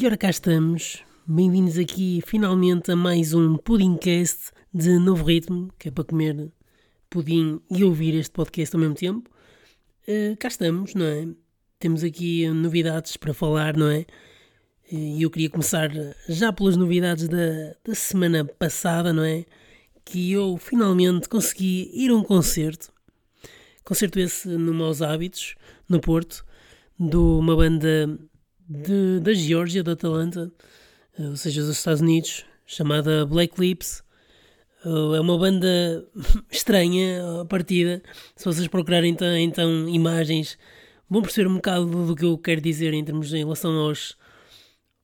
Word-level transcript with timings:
E 0.00 0.06
ora 0.06 0.16
cá 0.16 0.30
estamos, 0.30 1.02
bem-vindos 1.26 1.76
aqui 1.76 2.22
finalmente 2.24 2.92
a 2.92 2.94
mais 2.94 3.34
um 3.34 3.56
Pudimcast 3.56 4.52
de 4.72 4.96
novo 4.96 5.24
ritmo, 5.24 5.72
que 5.76 5.88
é 5.88 5.90
para 5.90 6.04
comer 6.04 6.52
pudim 7.10 7.60
e 7.68 7.82
ouvir 7.82 8.14
este 8.14 8.30
podcast 8.30 8.76
ao 8.76 8.80
mesmo 8.80 8.94
tempo. 8.94 9.28
Uh, 10.06 10.36
cá 10.38 10.46
estamos, 10.46 10.94
não 10.94 11.04
é? 11.04 11.26
Temos 11.80 12.04
aqui 12.04 12.48
novidades 12.48 13.16
para 13.16 13.34
falar, 13.34 13.76
não 13.76 13.88
é? 13.88 14.06
E 14.88 15.20
eu 15.20 15.28
queria 15.30 15.50
começar 15.50 15.90
já 16.28 16.52
pelas 16.52 16.76
novidades 16.76 17.26
da, 17.26 17.74
da 17.84 17.94
semana 17.96 18.44
passada, 18.44 19.12
não 19.12 19.24
é? 19.24 19.44
Que 20.04 20.30
eu 20.30 20.56
finalmente 20.58 21.28
consegui 21.28 21.90
ir 21.92 22.10
a 22.10 22.14
um 22.14 22.22
concerto. 22.22 22.92
Concerto 23.82 24.20
esse 24.20 24.46
no 24.46 24.72
Maus 24.72 25.02
Hábitos, 25.02 25.56
no 25.88 26.00
Porto, 26.00 26.46
de 26.96 27.16
uma 27.16 27.56
banda 27.56 28.16
de, 28.68 29.20
da 29.20 29.32
Geórgia, 29.32 29.82
da 29.82 29.92
Atalanta, 29.92 30.52
eh, 31.18 31.28
ou 31.28 31.36
seja, 31.36 31.62
dos 31.62 31.78
Estados 31.78 32.00
Unidos, 32.00 32.44
chamada 32.66 33.24
Black 33.24 33.58
Lips. 33.58 34.02
Eh, 34.84 35.16
é 35.16 35.20
uma 35.20 35.38
banda 35.38 36.06
estranha 36.50 37.40
a 37.40 37.44
partida. 37.46 38.02
Se 38.36 38.44
vocês 38.44 38.68
procurarem 38.68 39.12
então, 39.12 39.36
então 39.36 39.88
imagens, 39.88 40.58
vão 41.08 41.22
perceber 41.22 41.48
um 41.48 41.54
bocado 41.56 42.06
do 42.06 42.14
que 42.14 42.24
eu 42.24 42.36
quero 42.36 42.60
dizer 42.60 42.92
em 42.92 43.04
termos 43.04 43.32
em 43.32 43.38
relação 43.38 43.72
aos, 43.72 44.16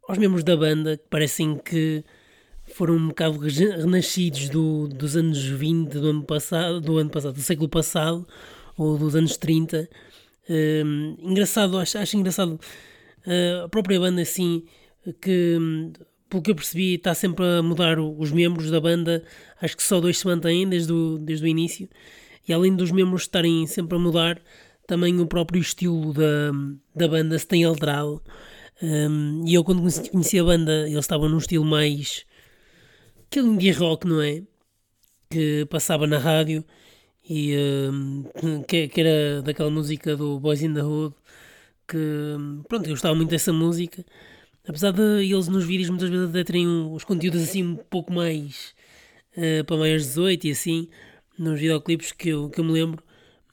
aos 0.06 0.18
membros 0.18 0.45
da 0.45 0.56
banda, 0.56 0.96
que 0.98 1.09
parecem 1.09 1.56
que 1.56 2.04
foram 2.66 2.96
um 2.96 3.09
bocado 3.09 3.38
renascidos 3.38 4.48
do, 4.48 4.88
dos 4.88 5.16
anos 5.16 5.42
20 5.45 5.92
do 5.92 6.09
ano 6.09 6.24
passado, 6.24 6.80
do 6.80 6.98
ano 6.98 7.10
passado, 7.10 7.34
do 7.34 7.42
século 7.42 7.68
passado, 7.68 8.26
ou 8.76 8.98
dos 8.98 9.15
anos 9.16 9.37
30. 9.37 9.88
Um, 10.48 11.16
eh, 11.18 11.30
engraçado, 11.30 11.79
acho, 11.79 11.96
acho 11.98 12.16
engraçado 12.16 12.60
a 13.64 13.68
própria 13.68 13.98
banda, 13.98 14.22
assim, 14.22 14.64
que 15.20 15.58
pelo 16.28 16.42
que 16.42 16.50
eu 16.50 16.54
percebi, 16.54 16.94
está 16.94 17.14
sempre 17.14 17.44
a 17.44 17.62
mudar 17.62 17.98
os 17.98 18.32
membros 18.32 18.70
da 18.70 18.80
banda. 18.80 19.22
Acho 19.60 19.76
que 19.76 19.82
só 19.82 20.00
dois 20.00 20.18
se 20.18 20.26
mantêm 20.26 20.68
desde 20.68 20.92
o, 20.92 21.18
desde 21.18 21.45
o 21.45 21.48
início. 21.48 21.88
E 22.48 22.52
além 22.52 22.74
dos 22.74 22.90
membros 22.90 23.22
estarem 23.22 23.66
sempre 23.66 23.96
a 23.96 24.00
mudar, 24.00 24.40
também 24.86 25.20
o 25.20 25.26
próprio 25.26 25.60
estilo 25.60 26.12
da, 26.12 26.50
da 26.95 27.08
banda 27.08 27.38
se 27.38 27.46
tem 27.46 27.64
alterado. 27.64 28.22
Um, 28.82 29.45
e 29.46 29.54
eu, 29.54 29.62
quando 29.64 29.80
conheci 30.10 30.38
a 30.38 30.45
banda, 30.45 30.88
eles 30.88 31.04
estavam 31.04 31.28
num 31.28 31.38
estilo 31.38 31.64
mais. 31.64 32.26
aquele 33.26 33.48
indie 33.48 33.70
rock, 33.70 34.06
não 34.06 34.20
é? 34.20 34.42
Que 35.30 35.66
passava 35.70 36.06
na 36.06 36.18
rádio 36.18 36.64
e 37.28 37.56
um, 37.90 38.62
que, 38.68 38.88
que, 38.88 39.00
era 39.00 39.40
daquela 39.42 39.70
música 39.70 40.16
do 40.16 40.38
Boys 40.38 40.62
in 40.62 40.74
the 40.74 40.82
Hood 40.82 41.14
que 41.88 42.37
pronto, 42.68 42.87
eu 42.87 42.90
gostava 42.90 43.15
muito 43.15 43.30
dessa 43.30 43.52
música, 43.52 44.04
apesar 44.66 44.93
de 44.93 45.02
eles 45.24 45.49
nos 45.49 45.65
vídeos 45.65 45.91
muitas 45.91 46.09
vezes 46.09 46.29
até 46.29 46.45
terem 46.45 46.66
os 46.66 47.04
conteúdos 47.04 47.43
assim 47.43 47.63
um 47.63 47.76
pouco 47.76 48.13
mais 48.13 48.74
uh, 49.37 49.65
para 49.65 49.76
maiores 49.76 50.07
18 50.07 50.46
e 50.46 50.51
assim, 50.51 50.88
nos 51.38 51.60
videoclipes 51.60 52.13
que 52.13 52.30
eu, 52.30 52.49
que 52.51 52.60
eu 52.60 52.65
me 52.65 52.73
lembro, 52.73 53.02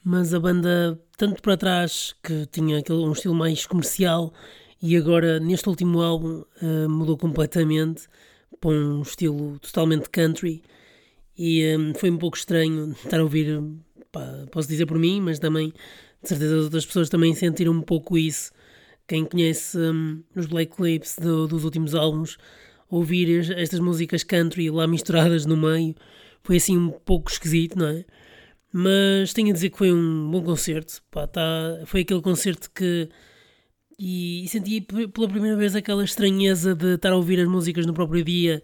mas 0.04 0.34
a 0.34 0.40
banda 0.40 1.00
tanto 1.18 1.42
para 1.42 1.58
trás 1.58 2.16
que 2.24 2.46
tinha 2.48 2.80
aquele, 2.80 3.00
um 3.00 3.12
estilo 3.12 3.36
mais 3.36 3.66
comercial 3.66 4.34
e 4.82 4.98
agora 4.98 5.40
neste 5.40 5.70
último 5.70 6.02
álbum 6.02 6.44
uh, 6.62 6.90
mudou 6.90 7.18
completamente 7.18 8.08
para 8.60 8.72
um 8.72 9.02
estilo 9.02 9.60
totalmente 9.60 10.10
country. 10.10 10.64
E 11.38 11.76
um, 11.76 11.94
foi 11.94 12.12
um 12.12 12.18
pouco 12.18 12.38
estranho 12.38 12.92
estar 12.92 13.20
a 13.20 13.24
ouvir, 13.24 13.62
pá, 14.12 14.46
posso 14.52 14.68
dizer 14.68 14.86
por 14.86 14.98
mim, 14.98 15.20
mas 15.22 15.40
também 15.40 15.74
de 16.22 16.30
certeza 16.30 16.58
as 16.58 16.64
outras 16.66 16.86
pessoas 16.86 17.10
também 17.10 17.34
sentiram 17.34 17.74
um 17.74 17.82
pouco 17.82 18.18
isso. 18.18 18.52
Quem 19.08 19.26
conhece 19.26 19.78
um, 19.78 20.24
os 20.36 20.46
Black 20.46 20.82
Lips 20.82 21.18
do, 21.20 21.48
dos 21.48 21.64
últimos 21.64 21.96
álbuns, 21.96 22.38
ouvir 22.90 23.52
estas 23.58 23.80
músicas 23.80 24.24
country 24.24 24.70
lá 24.70 24.88
misturadas 24.88 25.46
no 25.46 25.58
meio, 25.58 25.96
foi 26.44 26.58
assim 26.58 26.78
um 26.78 26.92
pouco 26.92 27.32
esquisito, 27.32 27.78
não 27.78 27.88
é? 27.88 28.06
Mas 28.72 29.34
tenho 29.34 29.50
a 29.50 29.54
dizer 29.54 29.70
que 29.70 29.78
foi 29.78 29.92
um 29.92 30.30
bom 30.32 30.42
concerto. 30.44 31.02
Pá, 31.12 31.28
tá, 31.28 31.42
foi 31.86 32.02
aquele 32.02 32.22
concerto 32.22 32.70
que. 32.72 33.10
E, 34.00 34.46
e, 34.46 34.48
senti 34.48 34.82
pela 34.82 35.28
primeira 35.28 35.56
vez 35.58 35.76
aquela 35.76 36.04
estranheza 36.04 36.74
de 36.74 36.96
estar 36.96 37.12
a 37.12 37.16
ouvir 37.16 37.40
as 37.40 37.48
músicas 37.48 37.86
no 37.86 37.94
próprio 37.94 38.24
dia 38.24 38.62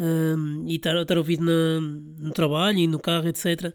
um, 0.00 0.64
e 0.66 0.76
estar, 0.76 0.96
estar 1.00 1.14
a 1.14 1.18
ouvir 1.18 1.38
na, 1.38 1.80
no 1.80 2.32
trabalho 2.32 2.78
e 2.78 2.86
no 2.86 2.98
carro, 2.98 3.28
etc 3.28 3.72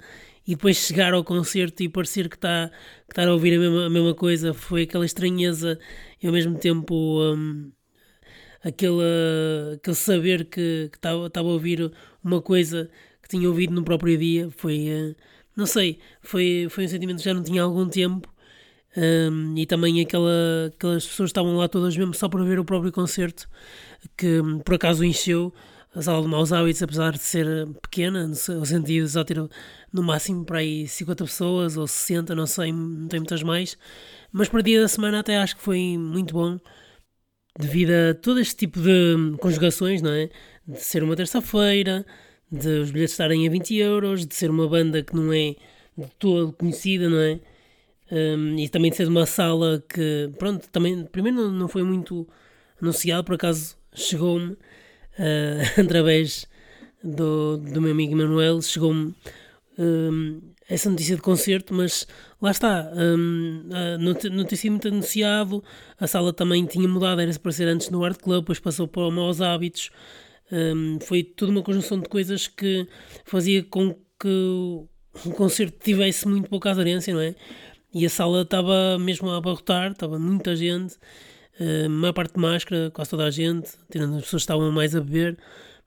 e 0.50 0.56
depois 0.56 0.78
chegar 0.78 1.14
ao 1.14 1.24
concerto 1.24 1.84
e 1.84 1.88
parecer 1.88 2.28
que 2.28 2.36
está 2.36 2.72
que 3.08 3.14
tá 3.14 3.24
a 3.24 3.32
ouvir 3.32 3.54
a 3.54 3.60
mesma, 3.60 3.86
a 3.86 3.90
mesma 3.90 4.16
coisa 4.16 4.52
foi 4.52 4.82
aquela 4.82 5.06
estranheza 5.06 5.78
e 6.20 6.26
ao 6.26 6.34
mesmo 6.34 6.58
tempo 6.58 6.96
um, 7.22 7.72
aquele, 8.64 9.76
aquele 9.76 9.96
saber 9.96 10.46
que 10.46 10.90
estava 10.92 11.30
a 11.36 11.42
ouvir 11.44 11.92
uma 12.24 12.42
coisa 12.42 12.90
que 13.22 13.30
tinha 13.30 13.48
ouvido 13.48 13.76
no 13.76 13.84
próprio 13.84 14.18
dia 14.18 14.50
foi 14.50 14.90
uh, 14.90 15.16
não 15.56 15.68
sei 15.68 16.00
foi, 16.20 16.66
foi 16.72 16.86
um 16.86 16.88
sentimento 16.88 17.20
que 17.20 17.26
já 17.26 17.34
não 17.36 17.44
tinha 17.44 17.62
há 17.62 17.66
algum 17.66 17.88
tempo 17.88 18.28
um, 18.98 19.56
e 19.56 19.68
também 19.68 20.02
aquela, 20.02 20.32
aquelas 20.76 21.06
pessoas 21.06 21.30
estavam 21.30 21.58
lá 21.58 21.68
todas 21.68 21.96
mesmo 21.96 22.16
só 22.16 22.28
para 22.28 22.44
ver 22.44 22.60
o 22.60 22.66
próprio 22.66 22.92
concerto 22.92 23.48
que 24.18 24.42
por 24.66 24.74
acaso 24.74 25.06
encheu 25.06 25.54
a 25.96 26.02
sala 26.02 26.22
de 26.22 26.28
maus 26.28 26.54
hábitos, 26.54 26.84
apesar 26.84 27.14
de 27.14 27.20
ser 27.20 27.68
pequena, 27.82 28.28
no 28.28 28.36
sentido 28.36 29.06
de 29.06 29.12
só 29.12 29.24
ter 29.24 29.38
no 29.92 30.04
máximo 30.04 30.46
para 30.46 30.60
aí 30.60 30.88
50 30.88 31.24
pessoas 31.26 31.78
ou 31.78 31.88
60, 31.88 32.36
não 32.36 32.46
sei, 32.46 32.72
não 32.72 33.08
tem 33.08 33.20
muitas 33.20 33.42
mais. 33.42 33.78
Mas 34.32 34.48
para 34.48 34.62
dia 34.62 34.82
da 34.82 34.88
semana 34.88 35.20
até 35.20 35.38
acho 35.38 35.56
que 35.56 35.64
foi 35.64 35.98
muito 35.98 36.34
bom, 36.34 36.60
devido 37.58 37.92
a 37.92 38.14
todo 38.14 38.40
este 38.40 38.56
tipo 38.56 38.80
de 38.80 39.38
conjugações, 39.40 40.02
não 40.02 40.12
é? 40.12 40.30
De 40.68 40.80
ser 40.80 41.04
uma 41.04 41.16
terça-feira, 41.16 42.06
de 42.52 42.80
os 42.80 42.92
bilhetes 42.92 43.14
estarem 43.14 43.48
a 43.48 43.52
20 43.52 43.76
euros, 43.78 44.26
de 44.26 44.36
ser 44.36 44.50
uma 44.52 44.68
banda 44.68 45.02
que 45.04 45.16
não 45.16 45.34
é 45.34 45.56
de 45.98 46.08
todo 46.20 46.54
conhecida, 46.54 47.10
não 47.10 47.20
é? 47.20 47.40
Um, 48.12 48.58
e 48.58 48.70
também 48.70 48.92
de 48.92 48.98
ser 48.98 49.08
uma 49.08 49.26
sala 49.26 49.84
que, 49.88 50.32
pronto, 50.38 50.68
também, 50.70 51.06
primeiro 51.06 51.38
não, 51.38 51.52
não 51.52 51.68
foi 51.68 51.84
muito 51.84 52.28
anunciado, 52.82 53.24
por 53.24 53.36
acaso 53.36 53.78
chegou-me 53.94 54.58
uh, 55.20 55.76
através 55.82 56.48
do, 57.04 57.58
do 57.58 57.82
meu 57.82 57.92
amigo 57.92 58.16
Manuel, 58.16 58.62
chegou-me 58.62 59.14
um, 59.78 60.42
essa 60.68 60.90
notícia 60.90 61.16
de 61.16 61.22
concerto, 61.22 61.74
mas 61.74 62.08
lá 62.42 62.52
está, 62.52 62.92
uh, 62.94 63.98
não, 64.00 64.46
tem 64.46 64.58
sido 64.58 64.72
muito 64.72 64.88
anunciado, 64.88 65.64
a 66.00 66.08
sala 66.08 66.34
também 66.34 66.66
tinha 66.66 66.88
mudado, 66.88 67.22
era 67.22 67.40
para 67.40 67.52
ser 67.52 67.68
antes 67.68 67.90
no 67.90 68.04
Art 68.04 68.20
Club, 68.20 68.42
depois 68.42 68.60
passou 68.60 68.88
para 68.88 69.10
Maus 69.12 69.42
Hábitos, 69.42 69.90
um, 70.52 71.00
foi 71.02 71.24
toda 71.24 71.52
uma 71.52 71.62
conjunção 71.62 72.00
de 72.00 72.10
coisas 72.10 72.48
que 72.48 72.88
fazia 73.24 73.64
com 73.64 73.96
que 74.20 74.28
o 75.26 75.32
concerto 75.36 75.78
tivesse 75.80 76.28
muito 76.28 76.50
pouca 76.50 76.72
aderência, 76.72 77.14
não 77.14 77.22
é? 77.22 77.36
E 77.94 78.06
a 78.06 78.10
sala 78.10 78.42
estava 78.42 79.00
mesmo 79.00 79.30
a 79.30 79.38
abarrotar, 79.38 79.92
estava 79.92 80.20
muita 80.20 80.56
gente, 80.56 80.96
a 81.60 81.90
maior 81.90 82.14
parte 82.14 82.34
de 82.36 82.40
máscara, 82.40 82.92
quase 82.92 83.10
toda 83.10 83.26
a 83.26 83.32
gente, 83.32 83.72
tirando 83.92 84.16
as 84.16 84.24
pessoas 84.24 84.44
que 84.44 84.52
estavam 84.52 84.72
mais 84.72 84.96
a 84.96 85.02
beber, 85.02 85.38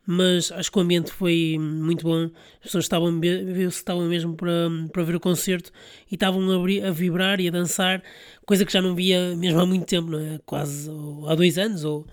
mas 0.06 0.50
acho 0.52 0.70
que 0.70 0.78
o 0.78 0.80
ambiente 0.80 1.12
foi 1.12 1.56
muito 1.58 2.04
bom. 2.04 2.24
As 2.56 2.64
pessoas 2.64 2.84
estavam, 2.84 3.20
estavam 3.68 4.06
mesmo 4.06 4.34
para, 4.36 4.68
para 4.92 5.02
ver 5.04 5.14
o 5.14 5.20
concerto 5.20 5.70
e 6.10 6.14
estavam 6.14 6.42
a, 6.50 6.88
a, 6.88 6.90
vibrar 6.90 7.40
e 7.40 7.48
a 7.48 7.50
dançar, 7.50 8.02
coisa 8.44 8.64
que 8.64 8.72
já 8.72 8.82
não 8.82 8.94
via 8.94 9.34
mesmo 9.36 9.60
há 9.60 9.66
muito 9.66 9.86
tempo, 9.86 10.10
não 10.10 10.18
é? 10.18 10.40
quase 10.44 10.90
há 11.28 11.34
dois 11.34 11.56
anos, 11.56 11.84
ou 11.84 12.06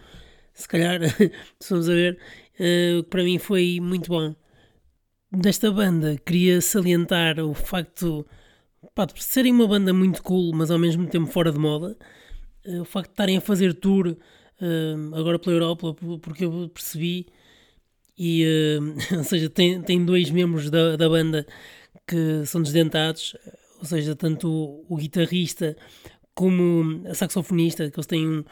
se 0.54 0.68
calhar, 0.68 1.00
se 1.60 1.70
vamos 1.70 1.90
a 1.90 1.94
ver, 1.94 2.20
uh, 2.60 3.04
para 3.06 3.24
mim 3.24 3.40
foi 3.40 3.80
muito 3.82 4.10
bom. 4.10 4.36
Desta 5.32 5.72
banda, 5.72 6.18
queria 6.26 6.60
salientar 6.62 7.40
o 7.40 7.54
facto 7.54 8.26
pá, 8.96 9.06
de 9.06 9.24
serem 9.24 9.54
uma 9.54 9.68
banda 9.68 9.94
muito 9.94 10.24
cool, 10.24 10.54
mas 10.56 10.72
ao 10.72 10.80
mesmo 10.80 11.08
tempo 11.08 11.28
fora 11.28 11.52
de 11.52 11.60
moda. 11.60 11.98
Eh, 12.66 12.80
o 12.80 12.86
facto 12.86 13.10
de 13.10 13.14
estarem 13.14 13.38
a 13.38 13.42
fazer 13.42 13.74
tour 13.74 14.08
uh, 14.08 15.16
agora 15.16 15.40
pela 15.40 15.56
Europa, 15.56 15.96
porque 16.22 16.46
eu 16.46 16.70
percebi, 16.74 17.28
e, 18.18 18.46
uh, 18.80 19.18
ou 19.18 19.24
seja, 19.24 19.50
tem, 19.50 19.82
tem 19.82 20.04
dois 20.04 20.30
membros 20.30 20.70
da, 20.70 20.96
da 20.96 21.08
banda 21.10 21.46
que 22.08 22.46
são 22.46 22.62
desdentados, 22.62 23.36
ou 23.80 23.86
seja, 23.86 24.16
tanto 24.16 24.50
o, 24.50 24.86
o 24.90 24.98
guitarrista 24.98 25.76
como 26.34 27.08
a 27.08 27.14
saxofonista, 27.14 27.90
que 27.90 27.98
eles 27.98 28.08
têm 28.08 28.28
um, 28.28 28.44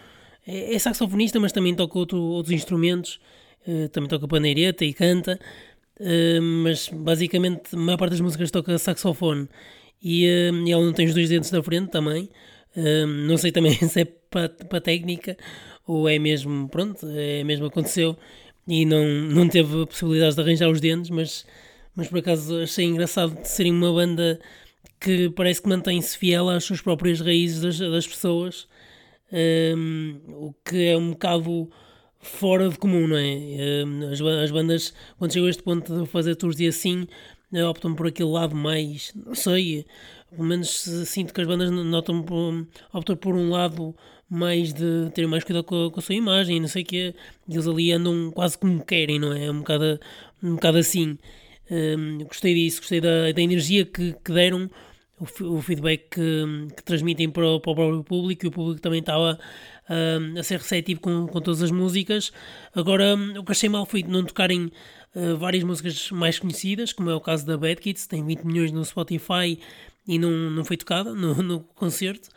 é, 0.46 0.76
é 0.76 0.80
saxofonista, 0.80 1.40
mas 1.40 1.52
também 1.52 1.76
toca 1.76 1.98
outro, 1.98 2.20
outros 2.20 2.54
instrumentos, 2.54 3.20
também 3.92 4.10
toca 4.10 4.26
pandeireta 4.30 4.86
e 4.86 4.94
canta, 4.94 5.38
mas 6.64 6.88
basicamente 6.88 7.76
a 7.76 7.78
maior 7.78 7.98
parte 7.98 8.12
das 8.12 8.22
músicas 8.22 8.50
toca 8.50 8.78
saxofone. 8.78 9.50
E, 10.02 10.24
e 10.24 10.72
ela 10.72 10.86
não 10.86 10.94
tem 10.94 11.06
os 11.06 11.14
dois 11.14 11.28
dentes 11.28 11.52
da 11.52 11.62
frente 11.62 11.90
também, 11.92 12.30
não 13.28 13.38
sei 13.38 13.52
também 13.52 13.74
se 13.88 14.02
é 14.02 14.06
para, 14.06 14.50
para 14.50 14.82
técnica 14.82 15.38
ou 15.86 16.08
é 16.08 16.20
mesmo, 16.20 16.68
pronto, 16.70 17.08
é 17.10 17.44
mesmo 17.44 17.66
aconteceu 17.66 18.18
e 18.68 18.86
não, 18.86 19.06
não 19.06 19.48
teve 19.48 19.84
a 19.84 19.88
possibilidade 19.88 20.36
de 20.36 20.42
arranjar 20.42 20.70
os 20.70 20.82
dentes, 20.82 21.10
mas, 21.10 21.46
mas 21.96 22.08
por 22.08 22.20
acaso 22.20 22.62
achei 22.62 22.86
engraçado 22.86 23.42
de 23.42 23.48
serem 23.48 23.72
uma 23.72 23.94
banda 23.94 24.40
que 25.00 25.30
parece 25.30 25.62
que 25.62 25.70
mantém-se 25.70 26.18
fiel 26.18 26.50
às 26.50 26.64
suas 26.66 26.82
próprias 26.82 27.22
raízes 27.22 27.62
das, 27.62 27.80
das 27.80 28.08
pessoas 28.08 28.68
um, 29.32 30.20
o 30.28 30.54
que 30.66 30.88
é 30.88 30.98
um 30.98 31.12
bocado 31.12 31.70
fora 32.20 32.70
de 32.70 32.78
comum, 32.78 33.08
não 33.08 33.18
é? 33.18 33.86
Um, 33.86 34.10
as, 34.12 34.22
as, 34.22 34.52
bandas, 34.52 34.94
quando 35.18 35.34
chegam 35.34 35.48
a 35.48 35.50
este 35.50 35.64
ponto 35.64 36.02
de 36.02 36.06
fazer 36.08 36.36
tours 36.36 36.60
e 36.60 36.68
assim, 36.68 37.08
eh, 37.54 37.64
optam 37.66 37.96
por 37.96 38.08
aquele 38.08 38.30
lado 38.30 38.56
mais, 38.56 39.12
não 39.16 39.36
sei, 39.36 39.86
pelo 40.30 40.48
menos 40.48 40.70
sinto 41.06 41.34
que 41.34 41.42
as 41.42 41.48
bandas 41.48 41.72
notam 41.72 42.22
por, 42.22 42.68
optam 42.94 43.16
por 43.16 43.36
um 43.36 43.50
lado 43.50 43.96
mais 44.30 44.74
de 44.74 45.10
terem 45.14 45.30
mais 45.30 45.44
cuidado 45.44 45.64
com 45.64 45.86
a, 45.86 45.92
com 45.92 46.00
a 46.00 46.04
sua 46.04 46.16
imagem, 46.16 46.60
não 46.60 46.68
sei 46.68 46.84
o 46.84 46.86
quê, 46.86 47.16
e 47.48 47.54
eles 47.54 47.68
ali 47.68 47.92
andam 47.92 48.32
quase 48.32 48.58
como 48.58 48.84
querem, 48.86 49.20
não 49.20 49.32
é? 49.34 49.46
É 49.46 49.52
um 49.52 49.60
bocado, 49.60 50.00
um 50.44 50.56
bocado 50.56 50.78
assim. 50.78 51.18
Um, 51.70 52.20
gostei 52.26 52.54
disso, 52.54 52.80
gostei 52.80 53.02
da, 53.02 53.32
da 53.32 53.42
energia 53.42 53.86
que, 53.86 54.14
que 54.24 54.32
deram, 54.32 54.70
o, 55.20 55.56
o 55.58 55.62
feedback 55.62 56.10
que, 56.12 56.46
que, 56.76 56.84
transmitem 56.84 57.30
para 57.30 57.46
o, 57.46 57.60
para 57.60 57.72
o 57.72 57.76
próprio 57.76 58.04
público 58.04 58.46
e 58.46 58.50
o 58.50 58.52
público 58.52 58.82
também 58.82 59.00
estava 59.00 59.40
um, 59.90 60.40
a 60.40 60.44
ser 60.44 60.60
receptivo 60.60 61.00
com, 61.02 61.28
com 61.28 61.42
todas 61.42 61.62
as 61.62 61.72
músicas. 61.72 62.32
Agora, 62.76 63.16
o 63.16 63.44
que 63.44 63.52
achei 63.52 63.70
mal 63.70 63.86
foi 63.86 64.04
não 64.04 64.24
tocarem 64.24 64.72
uh, 65.16 65.38
várias 65.38 65.64
músicas 65.64 66.12
mais 66.12 66.38
conhecidas, 66.38 66.94
como 66.94 67.10
é 67.10 67.16
o 67.16 67.22
caso 67.22 67.46
da 67.46 67.58
Bad 67.58 67.82
Kids, 67.82 68.08
tem 68.08 68.26
20 68.26 68.44
milhões 68.44 68.72
no 68.72 68.84
Spotify 68.84 69.60
e 70.08 70.18
não, 70.18 70.32
não 70.32 70.64
foi 70.64 70.78
tocada 70.78 71.14
no, 71.14 71.36
no 71.44 71.60
concerto. 71.60 72.30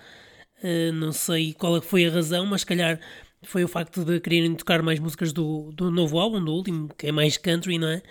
Uh, 0.62 0.92
não 0.92 1.12
sei 1.12 1.54
qual 1.54 1.76
é 1.76 1.80
foi 1.80 2.06
a 2.06 2.10
razão, 2.10 2.44
mas 2.46 2.62
se 2.62 2.66
calhar 2.66 3.00
foi 3.42 3.64
o 3.64 3.68
facto 3.68 4.04
de 4.04 4.20
quererem 4.20 4.54
tocar 4.54 4.82
mais 4.82 4.98
músicas 4.98 5.32
do, 5.32 5.70
do 5.72 5.90
novo 5.90 6.18
álbum, 6.18 6.44
do 6.44 6.52
último, 6.52 6.88
que 6.96 7.06
é 7.06 7.12
mais 7.12 7.36
country, 7.36 7.78
não 7.78 7.88
é? 7.88 8.02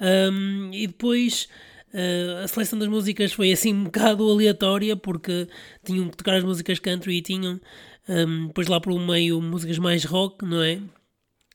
Um, 0.00 0.70
e 0.72 0.86
depois 0.86 1.48
uh, 1.94 2.44
a 2.44 2.48
seleção 2.48 2.78
das 2.78 2.88
músicas 2.88 3.32
foi 3.32 3.52
assim 3.52 3.72
um 3.72 3.84
bocado 3.84 4.30
aleatória 4.30 4.94
porque 4.94 5.48
tinham 5.84 6.08
que 6.10 6.16
tocar 6.16 6.34
as 6.34 6.44
músicas 6.44 6.78
country 6.78 7.16
e 7.16 7.22
tinham 7.22 7.58
um, 8.08 8.48
depois 8.48 8.68
lá 8.68 8.80
por 8.80 8.92
um 8.92 9.06
meio 9.06 9.40
músicas 9.40 9.78
mais 9.78 10.04
rock, 10.04 10.44
não 10.44 10.62
é? 10.62 10.80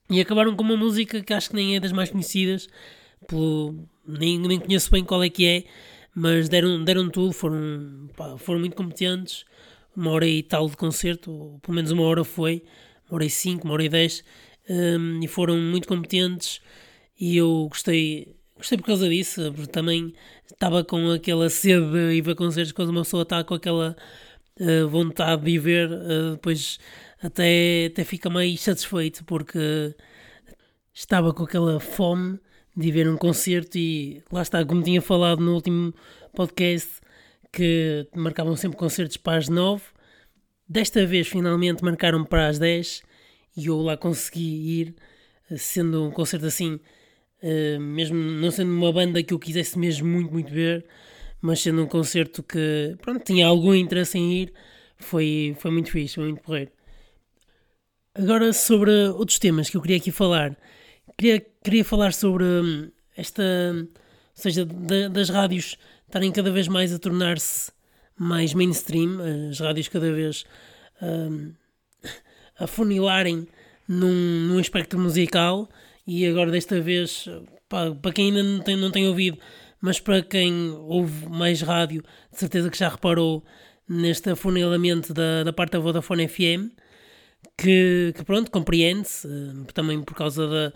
E 0.09 0.19
acabaram 0.19 0.56
com 0.56 0.63
uma 0.63 0.75
música 0.75 1.21
que 1.21 1.33
acho 1.33 1.50
que 1.50 1.56
nem 1.56 1.75
é 1.75 1.80
das 1.80 1.92
mais 1.92 2.09
conhecidas, 2.09 2.68
pelo, 3.27 3.88
nem, 4.06 4.38
nem 4.39 4.59
conheço 4.59 4.92
bem 4.92 5.03
qual 5.06 5.24
é 5.24 5.30
que 5.30 5.45
é, 5.45 5.63
mas 6.16 6.50
deram, 6.50 6.84
deram 6.84 7.10
tudo, 7.10 7.34
foram, 7.34 8.10
pá, 8.16 8.38
foram 8.38 8.60
muito 8.60 8.75
competentes. 8.75 9.46
Uma 9.96 10.12
hora 10.12 10.28
e 10.28 10.42
tal 10.44 10.69
de 10.69 10.78
concerto, 10.78 11.31
ou 11.31 11.60
pelo 11.60 11.75
menos 11.75 11.92
uma 11.92 12.04
hora 12.04 12.24
foi, 12.24 12.63
uma 13.10 13.16
hora 13.16 13.25
e 13.25 13.30
cinco, 13.30 13.66
uma 13.66 13.74
hora 13.74 13.84
e 13.84 13.90
dez, 13.90 14.24
um, 14.69 15.19
e 15.22 15.28
foram 15.28 15.58
muito 15.58 15.88
competentes. 15.88 16.62
E 17.19 17.38
eu 17.38 17.68
gostei, 17.69 18.36
gostei 18.56 18.78
por 18.78 18.86
causa 18.86 19.10
disso, 19.10 19.52
porque 19.54 19.72
também 19.72 20.13
estava 20.52 20.84
com 20.84 21.12
aquela 21.12 21.50
sede 21.50 21.92
de 21.92 22.13
ir 22.16 22.22
ver 22.22 22.36
concertos 22.36 22.72
quando 22.72 22.90
uma 22.90 23.04
pessoa 23.04 23.24
está 23.24 23.44
com 23.44 23.54
aquela 23.54 23.96
uh, 24.60 24.88
vontade 24.90 25.44
de 25.44 25.52
ir 25.52 25.60
ver, 25.60 25.92
uh, 25.92 26.31
depois 26.31 26.80
até, 27.22 27.88
até 27.88 28.04
fica 28.04 28.30
mais 28.30 28.62
satisfeito 28.62 29.24
porque 29.25 29.94
estava 30.94 31.34
com 31.34 31.44
aquela 31.44 31.80
fome 31.80 32.40
de 32.75 32.91
ver 32.91 33.07
um 33.07 33.18
concerto 33.18 33.77
e 33.77 34.23
lá 34.31 34.41
está, 34.41 34.63
como 34.65 34.81
tinha 34.81 35.01
falado 35.01 35.41
no 35.41 35.53
último 35.53 35.94
podcast, 36.35 37.01
que 37.51 38.07
marcavam 38.15 38.56
sempre 38.56 38.77
concertos 38.77 39.18
para 39.18 39.38
as 39.38 39.50
9. 39.50 39.83
Desta 40.68 41.06
vez 41.06 41.27
finalmente 41.27 41.83
marcaram 41.83 42.23
para 42.23 42.47
as 42.47 42.57
10 42.57 43.03
e 43.57 43.65
eu 43.68 43.81
lá 43.81 43.97
consegui 43.97 44.81
ir, 44.81 44.95
sendo 45.57 46.06
um 46.06 46.12
concerto 46.12 46.45
assim 46.45 46.79
Uh, 47.41 47.79
mesmo 47.79 48.15
não 48.15 48.51
sendo 48.51 48.71
uma 48.71 48.94
banda 48.94 49.24
que 49.24 49.33
eu 49.33 49.39
quisesse 49.39 49.77
mesmo 49.77 50.07
muito, 50.07 50.31
muito 50.31 50.53
ver, 50.53 50.85
mas 51.41 51.59
sendo 51.59 51.81
um 51.81 51.88
concerto 51.88 52.44
que 52.44 52.95
pronto, 53.01 53.24
tinha 53.24 53.47
algum 53.47 53.74
interesse 53.74 54.19
em 54.19 54.44
ir, 54.44 54.53
foi, 54.97 55.56
foi 55.59 55.71
muito 55.71 55.89
fixe, 55.89 56.15
foi 56.15 56.25
muito 56.25 56.41
porreiro. 56.41 56.71
Agora 58.13 58.53
sobre 58.53 58.91
outros 59.07 59.39
temas 59.39 59.69
que 59.69 59.77
eu 59.77 59.81
queria 59.81 59.97
aqui 59.97 60.12
falar, 60.12 60.56
queria, 61.18 61.46
queria 61.63 61.86
falar 61.86 62.13
sobre 62.13 62.44
hum, 62.44 62.92
esta, 63.16 63.44
ou 63.44 63.88
seja, 64.34 64.66
da, 64.66 65.08
das 65.08 65.30
rádios 65.30 65.78
estarem 66.06 66.31
cada 66.31 66.52
vez 66.52 66.68
mais 66.68 66.94
a 66.94 67.00
tornar-se 67.00 67.72
mais 68.18 68.54
mainstream, 68.54 69.19
as 69.50 69.60
rádios 69.60 69.88
cada 69.88 70.12
vez 70.12 70.46
um, 71.02 71.54
a 72.60 72.68
funilarem 72.68 73.48
num, 73.88 74.48
num 74.48 74.60
espectro 74.60 75.00
musical 75.00 75.69
e 76.06 76.25
agora 76.25 76.52
desta 76.52 76.80
vez, 76.81 77.28
pá, 77.68 77.92
para 77.92 78.12
quem 78.12 78.28
ainda 78.28 78.44
não 78.44 78.60
tem, 78.60 78.75
não 78.75 78.92
tem 78.92 79.08
ouvido, 79.08 79.38
mas 79.80 80.00
para 80.00 80.22
quem 80.22 80.72
ouve 80.72 81.28
mais 81.28 81.62
rádio, 81.62 82.04
de 82.31 82.40
certeza 82.40 82.69
que 82.69 82.78
já 82.78 82.90
reparou 82.90 83.44
neste 83.88 84.30
afunilamento 84.30 85.13
da, 85.13 85.44
da 85.44 85.52
parte 85.52 85.74
da 85.74 85.80
Vodafone 85.80 86.28
FM, 86.28 86.69
que, 87.58 88.13
que 88.16 88.24
pronto, 88.24 88.52
compreende-se, 88.52 89.28
eh, 89.28 89.72
também 89.74 90.02
por 90.02 90.16
causa 90.16 90.48
da, 90.48 90.74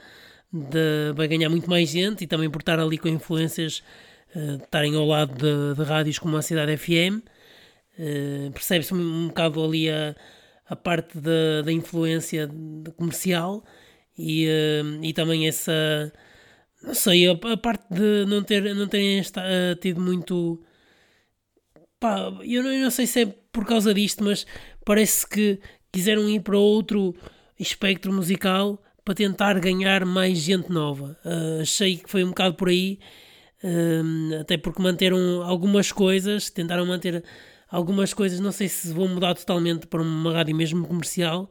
vai 1.15 1.27
ganhar 1.27 1.49
muito 1.49 1.69
mais 1.69 1.89
gente 1.89 2.23
e 2.23 2.27
também 2.27 2.49
por 2.49 2.61
estar 2.61 2.79
ali 2.79 2.97
com 2.97 3.07
influências, 3.07 3.83
uh, 4.35 4.63
estarem 4.63 4.95
ao 4.95 5.05
lado 5.05 5.33
de, 5.33 5.75
de 5.75 5.83
rádios 5.83 6.19
como 6.19 6.37
a 6.37 6.41
Cidade 6.41 6.75
FM. 6.77 7.23
Uh, 7.97 8.51
Percebe-se 8.51 8.93
um, 8.93 8.97
um 8.97 9.27
bocado 9.27 9.63
ali 9.63 9.89
a, 9.89 10.15
a 10.67 10.75
parte 10.75 11.19
da, 11.19 11.61
da 11.63 11.71
influência 11.71 12.49
comercial 12.97 13.63
e, 14.17 14.47
uh, 14.47 15.03
e 15.03 15.13
também 15.13 15.47
essa 15.47 16.11
não 16.85 16.93
sei, 16.93 17.27
a, 17.27 17.31
a, 17.31 17.57
parte 17.57 17.85
de 17.89 18.25
não, 18.27 18.43
ter, 18.43 18.75
não 18.75 18.87
terem 18.87 19.19
esta, 19.19 19.41
uh, 19.41 19.75
tido 19.79 19.99
muito 19.99 20.63
pá, 21.99 22.17
eu 22.43 22.63
não, 22.63 22.71
eu 22.71 22.83
não 22.83 22.91
sei 22.91 23.07
se 23.07 23.23
é 23.23 23.25
por 23.51 23.65
causa 23.65 23.93
disto, 23.93 24.23
mas 24.23 24.45
parece 24.85 25.27
que 25.27 25.59
quiseram 25.91 26.29
ir 26.29 26.41
para 26.41 26.57
outro 26.57 27.15
espectro 27.59 28.13
musical 28.13 28.81
para 29.05 29.13
tentar 29.13 29.59
ganhar 29.59 30.03
mais 30.03 30.39
gente 30.39 30.71
nova. 30.71 31.15
Uh, 31.23 31.61
achei 31.61 31.97
que 31.97 32.09
foi 32.09 32.23
um 32.23 32.29
bocado 32.29 32.55
por 32.55 32.69
aí, 32.69 32.99
uh, 33.63 34.41
até 34.41 34.57
porque 34.57 34.81
manteram 34.81 35.43
algumas 35.43 35.91
coisas, 35.91 36.49
tentaram 36.49 36.87
manter 36.87 37.23
algumas 37.69 38.15
coisas, 38.15 38.39
não 38.39 38.51
sei 38.51 38.67
se 38.67 38.91
vão 38.91 39.07
mudar 39.07 39.35
totalmente 39.35 39.85
para 39.85 40.01
uma 40.01 40.33
rádio 40.33 40.55
mesmo 40.55 40.87
comercial, 40.87 41.47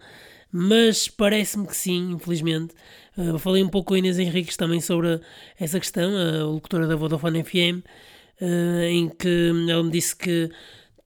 mas 0.51 1.07
parece-me 1.07 1.67
que 1.69 1.77
sim, 1.77 2.11
infelizmente. 2.11 2.75
Uh, 3.17 3.39
falei 3.39 3.63
um 3.63 3.69
pouco 3.69 3.89
com 3.89 3.95
a 3.95 3.99
Inês 3.99 4.19
Henriques 4.19 4.57
também 4.57 4.81
sobre 4.81 5.21
essa 5.59 5.79
questão, 5.79 6.11
a 6.17 6.45
locutora 6.45 6.89
da 6.89 6.97
Vodafone 6.97 7.45
FM, 7.45 7.87
em 8.91 9.09
que 9.09 9.53
ela 9.71 9.85
me 9.85 9.93
disse 9.93 10.17
que 10.17 10.51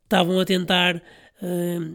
estavam 0.02 0.40
a 0.40 0.44
tentar 0.46 1.02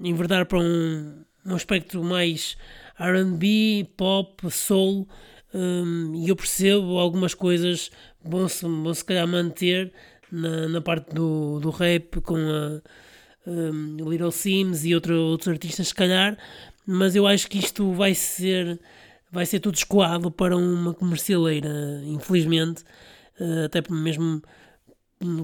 enverdar 0.03 0.45
para 0.45 0.59
um, 0.59 1.23
um 1.43 1.55
aspecto 1.55 2.03
mais 2.03 2.55
RB, 2.99 3.89
pop, 3.97 4.49
soul, 4.51 5.07
um, 5.53 6.13
e 6.15 6.29
eu 6.29 6.35
percebo 6.35 6.97
algumas 6.97 7.33
coisas 7.33 7.91
vão-se 8.23 8.63
vão 8.65 8.93
se 8.93 9.05
calhar 9.05 9.27
manter 9.27 9.91
na, 10.31 10.67
na 10.67 10.81
parte 10.81 11.13
do, 11.13 11.59
do 11.59 11.69
rap 11.69 12.19
com 12.21 12.35
a 12.35 12.81
um, 13.45 14.09
Little 14.09 14.31
Sims 14.31 14.85
e 14.85 14.95
outro, 14.95 15.15
outros 15.15 15.49
artistas, 15.49 15.89
se 15.89 15.95
calhar, 15.95 16.37
mas 16.85 17.15
eu 17.15 17.27
acho 17.27 17.47
que 17.47 17.59
isto 17.59 17.91
vai 17.91 18.15
ser 18.15 18.79
vai 19.31 19.45
ser 19.47 19.59
tudo 19.59 19.75
escoado 19.75 20.29
para 20.31 20.55
uma 20.55 20.93
comercialeira, 20.93 22.01
infelizmente, 22.05 22.83
uh, 23.39 23.65
até 23.65 23.81
mesmo 23.91 24.41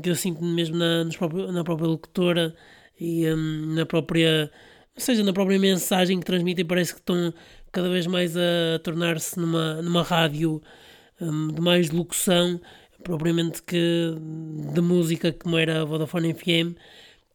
que 0.04 0.10
eu 0.10 0.16
sinto 0.16 0.44
mesmo 0.44 0.78
na, 0.78 1.04
na 1.04 1.64
própria 1.64 1.88
locutora 1.88 2.56
e 3.00 3.28
um, 3.34 3.74
na 3.74 3.86
própria 3.86 4.52
seja, 5.00 5.24
na 5.24 5.34
própria 5.34 5.60
mensagem 5.60 6.20
que 6.20 6.26
transmitem 6.26 6.66
parece 6.66 6.94
que 6.94 7.00
estão 7.00 7.34
cada 7.72 7.90
vez 7.90 8.08
mais 8.08 8.36
a 8.36 8.80
tornar-se 8.84 9.40
numa, 9.40 9.82
numa 9.82 10.04
rádio 10.04 10.62
um, 11.22 11.48
de 11.50 11.62
mais 11.62 11.90
locução 11.90 12.60
propriamente 13.04 13.62
que 13.64 14.14
de 14.74 14.82
música 14.82 15.32
como 15.32 15.58
era 15.58 15.82
a 15.82 15.86
Vodafone 15.86 16.34
FM 16.34 16.76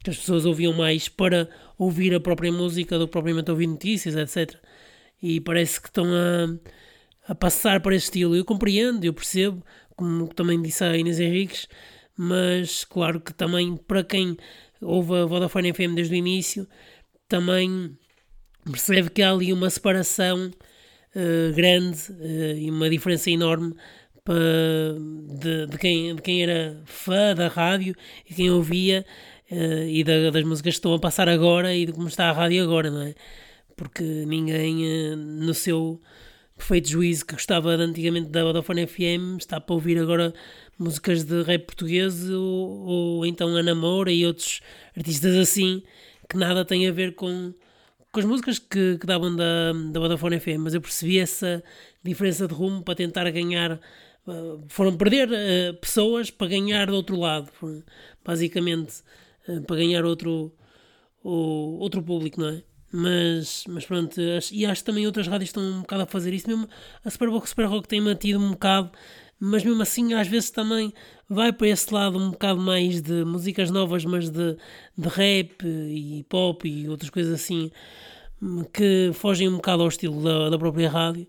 que 0.05 0.11
as 0.11 0.19
pessoas 0.19 0.45
ouviam 0.45 0.75
mais 0.75 1.09
para 1.09 1.49
ouvir 1.79 2.15
a 2.15 2.21
própria 2.21 2.53
música 2.53 2.99
do 2.99 3.07
que 3.07 3.13
propriamente 3.13 3.51
ouvir 3.51 3.67
notícias, 3.67 4.15
etc. 4.15 4.61
E 5.21 5.41
parece 5.41 5.81
que 5.81 5.89
estão 5.89 6.05
a, 6.05 7.33
a 7.33 7.35
passar 7.35 7.81
para 7.81 7.97
esse 7.97 8.05
estilo. 8.05 8.37
Eu 8.37 8.45
compreendo, 8.45 9.03
eu 9.03 9.15
percebo, 9.15 9.65
como 9.97 10.29
também 10.29 10.61
disse 10.61 10.85
a 10.85 10.95
Inês 10.95 11.19
Henriques, 11.19 11.67
mas 12.15 12.85
claro 12.85 13.19
que 13.19 13.33
também 13.33 13.79
para 13.79 14.05
quem 14.05 14.37
ouve 14.79 15.15
a 15.15 15.25
Vodafone 15.25 15.73
FM 15.73 15.95
desde 15.95 16.15
o 16.15 16.17
início, 16.19 16.69
também 17.35 17.99
percebe 18.65 19.11
que 19.11 19.21
há 19.21 19.33
ali 19.33 19.53
uma 19.53 19.69
separação 19.69 20.53
uh, 21.17 21.53
grande 21.53 22.13
uh, 22.13 22.57
e 22.57 22.71
uma 22.71 22.89
diferença 22.89 23.29
enorme 23.29 23.75
de, 24.25 25.67
de, 25.67 25.77
quem, 25.77 26.15
de 26.15 26.23
quem 26.23 26.45
era 26.45 26.81
fã 26.85 27.35
da 27.35 27.49
rádio 27.49 27.95
e 28.25 28.33
quem 28.33 28.51
ouvia 28.53 29.05
uh, 29.51 29.89
e 29.89 30.05
da, 30.05 30.31
das 30.31 30.45
músicas 30.45 30.75
que 30.75 30.79
estão 30.79 30.95
a 30.95 30.99
passar 31.01 31.29
agora 31.29 31.75
e 31.75 31.87
de 31.87 31.93
como 31.93 32.07
está 32.07 32.31
a 32.31 32.33
rádio 32.33 32.63
agora, 32.63 32.89
não 32.89 33.03
é? 33.03 33.15
Porque 33.77 34.05
ninguém, 34.05 35.17
no 35.17 35.53
seu 35.53 36.01
perfeito 36.57 36.89
juízo 36.89 37.27
que 37.27 37.35
gostava 37.35 37.77
de, 37.77 37.83
antigamente 37.83 38.31
da 38.31 38.45
Vodafone 38.45 38.87
FM, 38.87 39.39
está 39.41 39.61
para 39.61 39.75
ouvir 39.75 39.99
agora 39.99 40.33
músicas 40.79 41.25
de 41.25 41.43
rap 41.43 41.67
português 41.67 42.31
ou, 42.31 42.87
ou 42.87 43.27
então 43.27 43.57
a 43.57 43.63
Namora 43.65 44.13
e 44.13 44.25
outros 44.25 44.61
artistas 44.97 45.35
assim 45.35 45.83
que 46.35 46.39
nada 46.39 46.65
tem 46.65 46.89
a 46.89 46.93
ver 46.93 47.15
com, 47.15 47.55
com 48.11 48.19
as 48.19 48.27
músicas 48.27 48.59
que, 48.59 48.99
que 48.99 49.07
davam 49.07 49.35
da, 49.35 49.73
da 49.93 50.01
Vodafone 50.01 50.41
FM, 50.41 50.59
mas 50.59 50.75
eu 50.75 50.81
percebi 50.81 51.21
essa 51.21 51.63
diferença 52.03 52.49
de 52.49 52.53
rumo 52.53 52.83
para 52.83 52.97
tentar 52.97 53.31
ganhar. 53.31 53.79
Uh, 54.27 54.65
foram 54.69 54.97
perder 54.97 55.29
uh, 55.29 55.75
pessoas 55.81 56.31
para 56.31 56.49
ganhar 56.49 56.87
do 56.87 56.95
outro 56.97 57.17
lado, 57.17 57.51
basicamente, 58.25 59.03
uh, 59.49 59.63
para 59.63 59.77
ganhar 59.77 60.05
outro, 60.05 60.53
o, 61.23 61.79
outro 61.79 62.03
público, 62.03 62.41
não 62.41 62.49
é? 62.49 62.63
Mas, 62.91 63.65
mas 63.69 63.87
pronto, 63.87 64.21
e 64.53 64.67
acho 64.67 64.81
que 64.83 64.87
também 64.87 65.07
outras 65.07 65.27
rádios 65.29 65.51
estão 65.51 65.63
um 65.63 65.81
bocado 65.81 66.03
a 66.03 66.07
fazer 66.07 66.33
isso 66.33 66.49
mesmo. 66.49 66.69
A 67.05 67.11
Super 67.11 67.29
Rock 67.67 67.89
tem 67.89 68.01
mantido 68.01 68.41
um 68.41 68.53
bocado, 68.53 68.91
mas 69.45 69.63
mesmo 69.63 69.83
assim, 69.83 70.15
às 70.15 70.27
vezes 70.27 70.51
também 70.51 70.93
vai 71.29 71.53
para 71.53 71.69
esse 71.69 71.93
lado 71.93 72.19
um 72.19 72.31
bocado 72.31 72.61
mais 72.61 73.03
de 73.03 73.25
músicas 73.25 73.71
novas, 73.71 74.05
mas 74.05 74.31
de, 74.31 74.57
de 74.97 75.09
rap 75.09 75.63
e 75.63 76.25
pop 76.31 76.67
e 76.67 76.89
outras 76.89 77.11
coisas 77.11 77.33
assim 77.33 77.71
que 78.73 79.11
fogem 79.13 79.49
um 79.49 79.57
bocado 79.57 79.83
ao 79.83 79.89
estilo 79.89 80.23
da, 80.23 80.49
da 80.51 80.59
própria 80.59 80.89
rádio. 80.89 81.27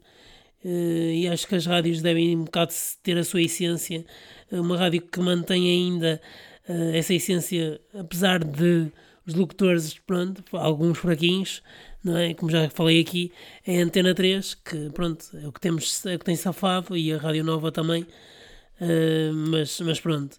Uh, 0.63 1.11
e 1.13 1.27
acho 1.27 1.45
que 1.45 1.55
as 1.55 1.65
rádios 1.65 2.01
devem 2.01 2.37
um 2.37 2.45
bocado 2.45 2.73
ter 3.03 3.17
a 3.17 3.23
sua 3.23 3.41
essência. 3.41 4.05
Uma 4.51 4.77
rádio 4.77 5.01
que 5.01 5.19
mantém 5.19 5.69
ainda 5.69 6.21
uh, 6.69 6.95
essa 6.95 7.13
essência, 7.13 7.79
apesar 7.93 8.43
de 8.43 8.91
os 9.25 9.33
locutores, 9.33 9.97
pronto, 9.99 10.43
alguns 10.55 10.97
fraquinhos, 10.97 11.63
não 12.03 12.15
é? 12.17 12.33
Como 12.33 12.51
já 12.51 12.69
falei 12.69 13.01
aqui, 13.01 13.31
é 13.65 13.81
a 13.81 13.83
Antena 13.83 14.13
3, 14.13 14.53
que 14.55 14.89
pronto, 14.91 15.25
é 15.33 15.47
o 15.47 15.51
que 15.51 15.59
temos, 15.59 16.05
é 16.05 16.15
o 16.15 16.19
que 16.19 16.25
tem 16.25 16.35
safado, 16.35 16.95
e 16.95 17.11
a 17.11 17.17
Rádio 17.17 17.43
Nova 17.43 17.71
também, 17.71 18.03
uh, 18.03 19.33
mas, 19.33 19.79
mas 19.81 19.99
pronto, 19.99 20.37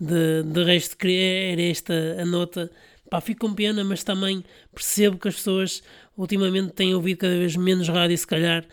de, 0.00 0.42
de 0.44 0.64
resto 0.64 0.96
era 1.04 1.62
esta 1.62 1.92
a 2.20 2.24
nota, 2.24 2.70
pá, 3.10 3.20
fico 3.20 3.46
com 3.46 3.54
pena, 3.54 3.84
mas 3.84 4.02
também 4.02 4.42
percebo 4.74 5.18
que 5.18 5.28
as 5.28 5.34
pessoas 5.34 5.82
ultimamente 6.16 6.72
têm 6.72 6.94
ouvido 6.94 7.18
cada 7.18 7.36
vez 7.36 7.54
menos 7.56 7.88
rádio, 7.88 8.16
se 8.16 8.26
calhar, 8.26 8.64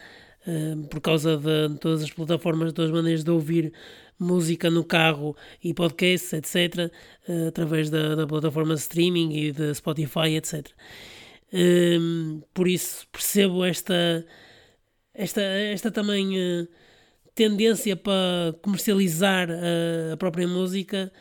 uh, 0.48 0.88
por 0.88 1.02
causa 1.02 1.38
de 1.38 1.78
todas 1.80 2.02
as 2.04 2.12
plataformas, 2.12 2.70
de 2.70 2.74
todas 2.74 2.92
as 2.92 2.96
maneiras 2.96 3.24
de 3.26 3.32
ouvir 3.32 3.74
música 4.20 4.70
no 4.70 4.84
carro 4.84 5.36
e 5.64 5.74
podcasts, 5.74 6.34
etc., 6.34 6.92
eh, 7.28 7.48
através 7.48 7.90
da, 7.90 8.16
da, 8.16 8.28
plataforma 8.28 8.76
de 8.76 8.82
streaming 8.82 9.34
e 9.34 9.52
de 9.52 9.74
Spotify, 9.74 10.36
etc. 10.36 10.68
Um, 11.52 11.58
ehm, 11.58 12.42
por 12.54 12.68
isso 12.68 13.08
percebo 13.12 13.64
esta, 13.66 14.26
esta, 15.14 15.42
esta 15.42 15.90
também 15.90 16.38
uh, 16.38 16.68
tendência 17.34 17.96
para 17.96 18.54
comercializar 18.62 19.50
a, 19.50 20.14
a 20.14 20.18
própria 20.18 20.48
música, 20.48 21.12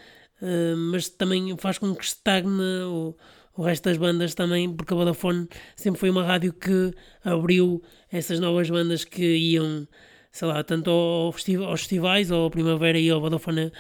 uh, 0.42 0.76
mas 0.76 1.08
também 1.08 1.56
faz 1.56 1.78
com 1.78 1.94
que 1.94 2.04
estagne 2.04 2.82
o, 2.84 3.16
o 3.56 3.62
resto 3.62 3.84
das 3.88 3.96
bandas 3.96 4.34
também, 4.34 4.72
porque 4.72 4.92
a 4.92 4.96
Vodafone 4.96 5.48
sempre 5.74 5.98
foi 5.98 6.10
uma 6.10 6.24
rádio 6.24 6.52
que 6.52 6.92
abriu 7.24 7.82
essas 8.10 8.38
novas 8.38 8.70
bandas 8.70 9.04
que 9.04 9.36
iam 9.36 9.86
sei 10.30 10.48
lá, 10.48 10.62
tanto 10.62 10.90
ao 10.90 11.32
festiv 11.32 11.62
aos 11.62 11.80
festivais, 11.80 12.30
ao 12.30 12.50
Primavera 12.50 12.98
e 12.98 13.10
ao 13.10 13.20
Vodafone 13.20 13.72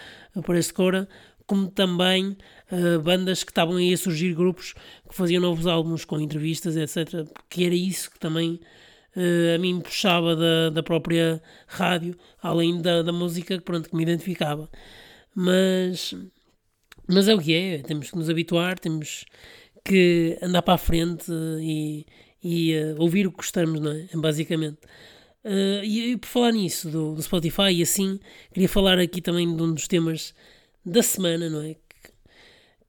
por 0.44 0.56
esse 0.56 0.72
cora, 0.72 1.08
como 1.46 1.66
também 1.68 2.36
uh, 2.70 3.00
bandas 3.02 3.42
que 3.42 3.50
estavam 3.50 3.76
aí 3.76 3.92
a 3.92 3.96
surgir, 3.96 4.34
grupos 4.34 4.74
que 5.08 5.14
faziam 5.14 5.40
novos 5.40 5.66
álbuns 5.66 6.04
com 6.04 6.20
entrevistas, 6.20 6.76
etc. 6.76 7.26
Que 7.48 7.64
era 7.64 7.74
isso 7.74 8.10
que 8.10 8.18
também 8.18 8.60
uh, 9.16 9.54
a 9.54 9.58
mim 9.58 9.80
puxava 9.80 10.36
da, 10.36 10.70
da 10.70 10.82
própria 10.82 11.42
rádio, 11.66 12.16
além 12.42 12.80
da, 12.82 13.02
da 13.02 13.12
música 13.12 13.58
pronto, 13.62 13.88
que 13.88 13.96
me 13.96 14.02
identificava. 14.02 14.68
Mas, 15.34 16.14
mas 17.08 17.28
é 17.28 17.34
o 17.34 17.40
que 17.40 17.54
é, 17.54 17.78
temos 17.78 18.10
que 18.10 18.18
nos 18.18 18.28
habituar, 18.28 18.78
temos 18.78 19.24
que 19.84 20.38
andar 20.42 20.60
para 20.60 20.74
a 20.74 20.78
frente 20.78 21.32
e, 21.60 22.04
e 22.44 22.76
uh, 22.76 23.00
ouvir 23.00 23.26
o 23.26 23.30
que 23.30 23.38
gostamos, 23.38 23.80
não 23.80 23.92
é? 23.92 24.06
Basicamente. 24.14 24.78
Uh, 25.44 25.84
e, 25.84 26.12
e, 26.12 26.16
por 26.16 26.26
falar 26.26 26.52
nisso, 26.52 26.90
do, 26.90 27.14
do, 27.14 27.22
Spotify 27.22 27.72
e 27.72 27.82
assim, 27.82 28.18
queria 28.52 28.68
falar 28.68 28.98
aqui 28.98 29.20
também 29.20 29.54
de 29.54 29.62
um 29.62 29.72
dos 29.72 29.86
temas 29.86 30.34
da 30.84 31.02
semana, 31.02 31.48
não 31.48 31.62
é? 31.62 31.74
Que, 31.74 32.10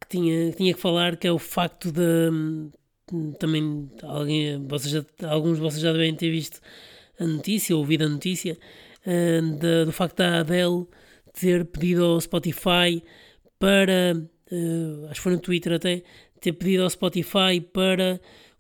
que 0.02 0.10
tinha, 0.10 0.52
que 0.52 0.58
tinha 0.58 0.74
que 0.74 0.80
falar, 0.80 1.16
que 1.16 1.28
é 1.28 1.32
o 1.32 1.40
facto 1.40 1.92
de. 1.92 2.30
Hum, 2.32 2.72
também 3.40 3.90
alguém, 4.04 4.68
vocês 4.68 4.92
já, 4.92 5.30
alguns 5.30 5.58
de 5.58 5.64
vocês 5.64 5.82
já 5.82 5.92
devem 5.92 6.14
ter 6.14 6.30
visto 6.30 6.60
a 7.20 7.26
notícia, 7.26 7.76
ouvido 7.76 8.06
a 8.06 8.10
notícia, 8.10 8.58
uh, 9.06 9.58
de, 9.58 9.86
do 9.86 9.92
facto 9.92 10.18
da 10.18 10.40
Adele 10.40 10.86
ter 11.34 11.66
pedido 11.66 12.04
ao 12.06 12.22
Spotify 12.22 13.04
para. 13.58 14.16
Uh, 14.52 15.06
acho 15.06 15.16
que 15.16 15.22
foi 15.22 15.32
no 15.34 15.40
Twitter 15.40 15.74
até, 15.74 16.04
ter 16.42 16.54
pedido 16.54 16.84
ao 16.84 16.90
Spotify 16.90 17.62
para 17.62 18.20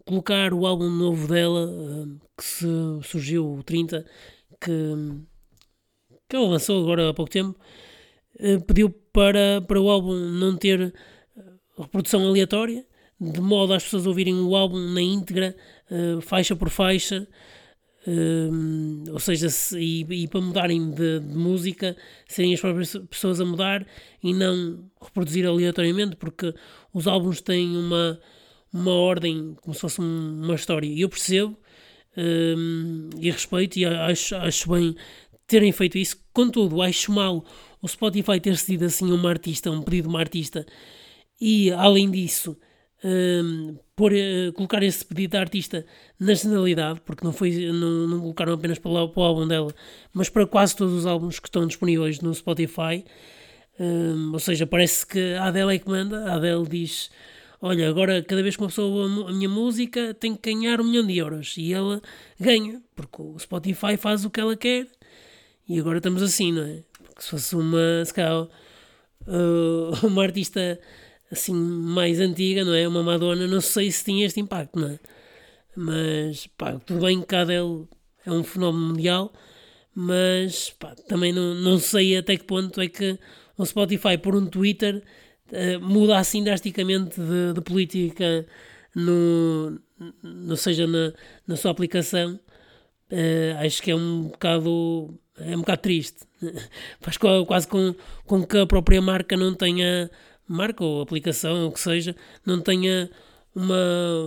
colocar 0.09 0.55
o 0.55 0.65
álbum 0.65 0.89
novo 0.89 1.27
dela, 1.27 1.69
eh, 1.71 2.25
que 2.35 2.43
se, 2.43 2.65
surgiu, 3.03 3.53
o 3.53 3.63
30, 3.63 4.03
que, 4.59 4.71
que 6.27 6.35
ela 6.35 6.47
lançou 6.47 6.81
agora 6.81 7.09
há 7.09 7.13
pouco 7.13 7.31
tempo, 7.31 7.55
eh, 8.39 8.57
pediu 8.57 8.89
para, 8.89 9.61
para 9.61 9.79
o 9.79 9.87
álbum 9.87 10.15
não 10.15 10.57
ter 10.57 10.81
eh, 10.81 11.43
reprodução 11.77 12.27
aleatória, 12.27 12.83
de 13.21 13.39
modo 13.39 13.73
as 13.73 13.83
pessoas 13.83 14.07
ouvirem 14.07 14.33
o 14.33 14.55
álbum 14.55 14.79
na 14.79 15.01
íntegra, 15.01 15.53
faixa 16.21 16.55
por 16.55 16.69
faixa, 16.69 17.27
ou 19.11 19.19
seja, 19.19 19.49
se, 19.49 19.77
e, 19.77 20.23
e, 20.23 20.27
para 20.29 20.39
mudarem 20.39 20.89
de, 20.91 21.19
de, 21.19 21.35
música, 21.35 21.97
serem 22.29 22.53
as 22.53 22.61
próprias 22.61 22.95
pessoas 23.09 23.41
a 23.41 23.45
mudar 23.45 23.85
e 24.23 24.33
não 24.33 24.89
reproduzir 25.01 25.45
aleatoriamente, 25.45 26.15
porque 26.15 26.55
os 26.93 27.07
álbuns 27.07 27.41
têm 27.41 27.75
uma 27.75 28.17
uma 28.71 28.91
ordem, 28.91 29.55
como 29.61 29.73
se 29.73 29.81
fosse 29.81 29.99
uma 29.99 30.55
história. 30.55 30.87
E 30.87 31.01
eu 31.01 31.09
percebo 31.09 31.57
um, 32.17 33.09
e 33.17 33.29
respeito 33.31 33.77
e 33.77 33.85
acho, 33.85 34.35
acho 34.35 34.71
bem 34.71 34.95
terem 35.47 35.71
feito 35.71 35.97
isso. 35.97 36.17
Contudo, 36.33 36.81
acho 36.81 37.11
mal 37.11 37.43
o 37.81 37.87
Spotify 37.87 38.39
ter 38.39 38.57
sido 38.57 38.85
assim 38.85 39.11
uma 39.11 39.29
artista, 39.29 39.71
um 39.71 39.81
pedido 39.81 40.03
de 40.03 40.09
uma 40.09 40.19
artista, 40.19 40.65
e 41.39 41.71
além 41.71 42.11
disso, 42.11 42.57
um, 43.03 43.77
por, 43.95 44.11
uh, 44.11 44.51
colocar 44.53 44.83
esse 44.83 45.05
pedido 45.05 45.31
da 45.31 45.39
artista 45.39 45.85
na 46.19 46.33
generalidade, 46.33 46.99
porque 47.01 47.23
não, 47.23 47.31
foi, 47.31 47.51
não, 47.71 48.07
não 48.07 48.19
colocaram 48.19 48.53
apenas 48.53 48.77
para, 48.77 49.07
para 49.07 49.21
o 49.21 49.23
álbum 49.23 49.47
dela, 49.47 49.73
mas 50.13 50.29
para 50.29 50.45
quase 50.45 50.75
todos 50.75 50.93
os 50.93 51.05
álbuns 51.05 51.39
que 51.39 51.47
estão 51.47 51.65
disponíveis 51.65 52.19
no 52.19 52.33
Spotify. 52.33 53.05
Um, 53.79 54.33
ou 54.33 54.39
seja, 54.39 54.67
parece 54.67 55.07
que 55.07 55.33
a 55.35 55.45
Adele 55.45 55.75
é 55.75 55.79
que 55.79 55.87
manda, 55.87 56.25
a 56.25 56.35
Adele 56.35 56.67
diz 56.67 57.09
olha, 57.61 57.89
agora 57.89 58.23
cada 58.23 58.41
vez 58.41 58.55
que 58.55 58.61
uma 58.61 58.69
pessoa 58.69 59.29
a 59.29 59.33
minha 59.33 59.49
música 59.49 60.13
tem 60.13 60.35
que 60.35 60.53
ganhar 60.53 60.79
um 60.81 60.85
milhão 60.85 61.05
de 61.05 61.17
euros. 61.17 61.55
E 61.57 61.73
ela 61.73 62.01
ganha, 62.39 62.81
porque 62.95 63.21
o 63.21 63.37
Spotify 63.39 63.97
faz 63.97 64.25
o 64.25 64.29
que 64.29 64.39
ela 64.39 64.55
quer. 64.55 64.87
E 65.67 65.79
agora 65.79 65.97
estamos 65.97 66.21
assim, 66.23 66.51
não 66.51 66.63
é? 66.63 66.83
Porque 67.03 67.21
se 67.21 67.29
fosse 67.29 67.55
uma, 67.55 68.03
se 68.05 68.13
calhar, 68.13 68.43
uh, 68.43 68.49
uma 70.07 70.23
artista 70.23 70.79
assim 71.31 71.53
mais 71.53 72.19
antiga, 72.19 72.65
não 72.65 72.73
é? 72.73 72.87
Uma 72.87 73.03
Madonna, 73.03 73.47
não 73.47 73.61
sei 73.61 73.91
se 73.91 74.03
tinha 74.03 74.25
este 74.25 74.39
impacto, 74.39 74.79
não 74.79 74.89
é? 74.89 74.99
Mas, 75.75 76.47
pá, 76.47 76.79
tudo 76.79 77.01
bem 77.05 77.21
que 77.21 77.35
a 77.35 77.41
Adele 77.41 77.87
é 78.25 78.31
um 78.31 78.43
fenómeno 78.43 78.87
mundial, 78.87 79.31
mas, 79.93 80.71
pá, 80.71 80.95
também 81.07 81.31
não, 81.31 81.53
não 81.55 81.79
sei 81.79 82.17
até 82.17 82.35
que 82.37 82.43
ponto 82.43 82.81
é 82.81 82.87
que 82.89 83.17
o 83.57 83.65
Spotify, 83.65 84.17
por 84.17 84.35
um 84.35 84.45
Twitter, 84.47 85.03
uh, 85.51 85.79
muda 85.81 86.17
assim 86.17 86.43
drasticamente 86.43 87.19
de, 87.19 87.53
de 87.53 87.61
política, 87.61 88.45
no, 88.95 89.79
no, 90.23 90.55
seja 90.57 90.87
na, 90.87 91.13
na 91.47 91.55
sua 91.55 91.71
aplicação, 91.71 92.39
uh, 93.11 93.65
acho 93.65 93.81
que 93.81 93.91
é 93.91 93.95
um 93.95 94.23
bocado, 94.23 95.19
é 95.39 95.55
um 95.55 95.59
bocado 95.59 95.81
triste. 95.81 96.27
Faz 97.01 97.17
quase 97.17 97.67
com, 97.67 97.93
com 98.25 98.45
que 98.45 98.57
a 98.57 98.65
própria 98.65 99.01
marca 99.01 99.35
não 99.37 99.53
tenha, 99.53 100.09
marca 100.47 100.83
ou 100.83 101.01
aplicação, 101.01 101.63
ou 101.63 101.69
o 101.69 101.71
que 101.71 101.79
seja, 101.79 102.15
não 102.45 102.61
tenha 102.61 103.09
uma, 103.55 104.25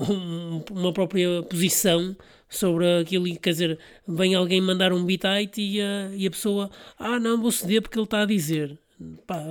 uma 0.71 0.93
própria 0.93 1.43
posição 1.45 2.17
sobre 2.49 3.01
aquilo 3.01 3.25
quer 3.39 3.51
dizer, 3.51 3.79
vem 4.07 4.35
alguém 4.35 4.61
mandar 4.61 4.93
um 4.93 5.05
bitite 5.05 5.63
e 5.63 5.81
a, 5.81 6.11
e 6.15 6.27
a 6.27 6.31
pessoa, 6.31 6.71
ah 6.99 7.19
não, 7.19 7.41
vou 7.41 7.51
ceder 7.51 7.81
porque 7.81 7.99
ele 7.99 8.05
está 8.05 8.23
a 8.23 8.27
dizer 8.27 8.79
pá, 9.27 9.43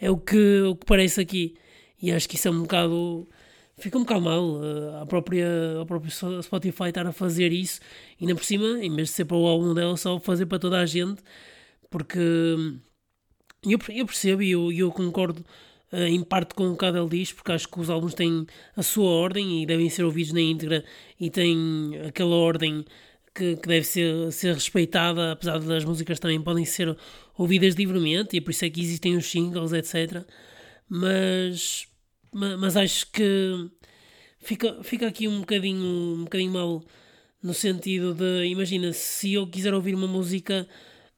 é 0.00 0.10
o 0.10 0.16
que, 0.18 0.62
o 0.62 0.76
que 0.76 0.86
parece 0.86 1.20
aqui. 1.20 1.54
E 2.00 2.12
acho 2.12 2.28
que 2.28 2.36
isso 2.36 2.48
é 2.48 2.50
um 2.50 2.62
bocado. 2.62 3.28
Fica 3.78 3.98
um 3.98 4.02
bocado 4.02 4.22
mal 4.22 4.64
eh, 4.64 5.02
a 5.02 5.06
própria, 5.06 5.46
a 5.82 5.86
própria 5.86 6.10
Spotify 6.42 6.88
estar 6.88 7.06
a 7.06 7.12
fazer 7.12 7.52
isso, 7.52 7.80
e 8.18 8.24
ainda 8.24 8.34
por 8.34 8.44
cima, 8.44 8.66
em 8.82 8.94
vez 8.94 9.08
de 9.08 9.14
ser 9.14 9.26
para 9.26 9.36
o 9.36 9.46
álbum 9.46 9.74
dela, 9.74 9.96
só 9.98 10.18
fazer 10.18 10.46
para 10.46 10.58
toda 10.58 10.80
a 10.80 10.86
gente, 10.86 11.22
porque 11.90 12.18
eu, 13.64 13.78
eu 13.88 14.06
percebo 14.06 14.42
e 14.42 14.50
eu, 14.52 14.72
eu 14.72 14.90
concordo 14.92 15.44
uh, 15.92 15.96
em 15.96 16.22
parte 16.22 16.54
com 16.54 16.68
o 16.70 16.76
que 16.76 16.84
ele 16.84 17.08
diz, 17.08 17.32
porque 17.32 17.52
acho 17.52 17.68
que 17.68 17.80
os 17.80 17.90
álbuns 17.90 18.14
têm 18.14 18.46
a 18.76 18.82
sua 18.82 19.10
ordem 19.10 19.62
e 19.62 19.66
devem 19.66 19.90
ser 19.90 20.04
ouvidos 20.04 20.32
na 20.32 20.40
íntegra 20.40 20.84
e 21.20 21.30
têm 21.30 21.92
aquela 22.06 22.36
ordem 22.36 22.84
que, 23.36 23.56
que, 23.56 23.68
deve 23.68 23.84
ser, 23.84 24.32
ser 24.32 24.54
respeitada, 24.54 25.32
apesar 25.32 25.58
das 25.58 25.84
músicas 25.84 26.18
também 26.18 26.40
podem 26.40 26.64
ser 26.64 26.96
ouvidas 27.36 27.74
livremente, 27.74 28.34
e 28.34 28.38
é 28.38 28.40
por 28.40 28.50
isso 28.50 28.64
é 28.64 28.70
que 28.70 28.80
existem 28.80 29.16
os 29.16 29.30
singles, 29.30 29.72
etc. 29.72 30.24
Mas, 30.88 31.86
mas 32.32 32.76
acho 32.76 33.10
que 33.12 33.70
fica, 34.38 34.82
fica 34.82 35.06
aqui 35.06 35.28
um 35.28 35.40
bocadinho, 35.40 36.14
um 36.20 36.24
bocadinho 36.24 36.52
mal 36.52 36.82
no 37.42 37.52
sentido 37.52 38.14
de, 38.14 38.46
imagina, 38.46 38.92
se 38.92 39.34
eu 39.34 39.46
quiser 39.46 39.74
ouvir 39.74 39.94
uma 39.94 40.08
música 40.08 40.66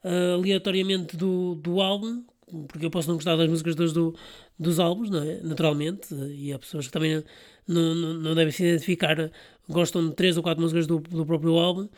uh, 0.05 0.35
aleatoriamente 0.35 1.17
do, 1.17 1.55
do 1.55 1.81
álbum, 1.81 2.25
porque 2.67 2.85
eu 2.85 2.91
posso 2.91 3.09
não 3.09 3.17
gostar 3.17 3.37
das 3.37 3.49
músicas 3.49 3.75
dos, 3.75 3.93
do, 3.93 4.15
dos 4.59 4.81
álbuns, 4.81 5.11
não 5.11 5.23
é? 5.23 5.41
Naturalmente, 5.43 6.15
e 6.15 6.53
há 6.53 6.59
pessoas 6.59 6.87
que 6.87 6.93
também 6.93 7.23
não, 7.67 7.95
não, 7.95 8.15
não 8.15 8.35
devem 8.35 8.53
se 8.53 8.65
identificar, 8.65 9.31
gostam 9.69 10.09
de 10.09 10.15
três 10.15 10.37
ou 10.37 10.43
quatro 10.43 10.63
músicas 10.63 10.87
do, 10.87 10.99
do 10.99 11.27
próprio 11.27 11.59
álbum, 11.59 11.89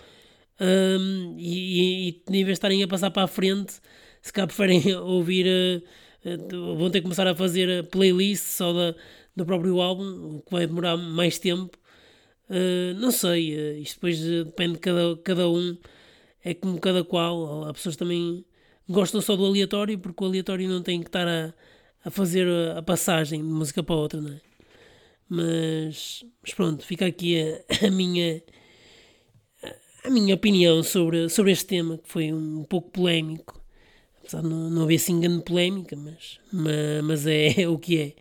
um, 0.61 1.37
e, 1.39 2.11
e, 2.11 2.23
em 2.29 2.45
vez 2.45 2.47
de 2.47 2.53
estarem 2.53 2.83
a 2.83 2.89
passar 2.89 3.11
para 3.11 3.25
a 3.25 3.27
frente, 3.27 3.81
se 4.21 4.33
cá 4.33 4.47
preferem 4.47 4.95
ouvir, 5.01 5.47
uh, 6.25 6.77
vão 6.77 6.91
ter 6.91 6.99
que 6.99 7.05
começar 7.05 7.27
a 7.27 7.35
fazer 7.35 7.87
playlists 7.89 8.57
só 8.57 8.73
da, 8.73 8.95
do 9.35 9.47
próprio 9.47 9.81
álbum, 9.81 10.37
o 10.37 10.43
que 10.43 10.53
vai 10.53 10.67
demorar 10.67 10.97
mais 10.97 11.39
tempo. 11.39 11.79
Uh, 12.51 12.95
não 12.99 13.11
sei, 13.11 13.57
uh, 13.57 13.79
isto 13.79 13.95
depois 13.95 14.21
depende 14.21 14.75
de 14.75 14.81
cada, 14.81 15.17
cada 15.25 15.49
um, 15.49 15.77
é 16.45 16.55
como 16.55 16.79
cada 16.81 17.05
qual. 17.05 17.65
Há 17.65 17.73
pessoas 17.73 17.97
também 17.97 18.45
gostam 18.89 19.21
só 19.21 19.37
do 19.37 19.47
aleatório, 19.47 19.99
porque 19.99 20.23
o 20.23 20.27
aleatório 20.27 20.69
não 20.69 20.83
tem 20.83 21.01
que 21.01 21.09
estar 21.09 21.27
a, 21.27 21.55
a 22.05 22.11
fazer 22.11 22.47
a, 22.49 22.79
a 22.79 22.83
passagem 22.83 23.41
de 23.41 23.49
música 23.49 23.83
para 23.83 23.95
outra, 23.95 24.21
não 24.21 24.33
é? 24.33 24.50
Mas, 25.31 26.25
mas 26.43 26.53
pronto, 26.55 26.85
fica 26.85 27.07
aqui 27.07 27.41
a, 27.41 27.87
a 27.87 27.91
minha 27.91 28.43
a 30.05 30.11
minha 30.11 30.35
opinião 30.35 30.83
sobre, 30.83 31.29
sobre 31.29 31.53
este 31.53 31.67
tema, 31.67 31.99
que 31.99 32.09
foi 32.09 32.33
um 32.33 32.65
pouco 32.65 32.91
polémico, 32.91 33.63
apesar 34.19 34.43
de 34.43 34.49
não, 34.49 34.71
não 34.71 34.83
haver 34.83 34.97
assim 34.97 35.21
grande 35.21 35.45
polémica, 35.45 35.97
mas, 35.97 36.41
mas, 36.53 37.05
mas 37.05 37.27
é, 37.27 37.61
é, 37.63 37.69
o 37.69 37.79
que 37.79 37.99
é. 37.99 38.15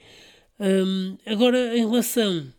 Um, 0.59 1.17
agora, 1.25 1.77
em 1.77 1.89
relação 1.89 2.51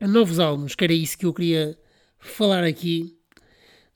a 0.00 0.08
novos 0.08 0.38
álbuns, 0.38 0.74
que 0.74 0.84
era 0.84 0.92
isso 0.92 1.18
que 1.18 1.26
eu 1.26 1.34
queria 1.34 1.78
falar 2.18 2.64
aqui, 2.64 3.16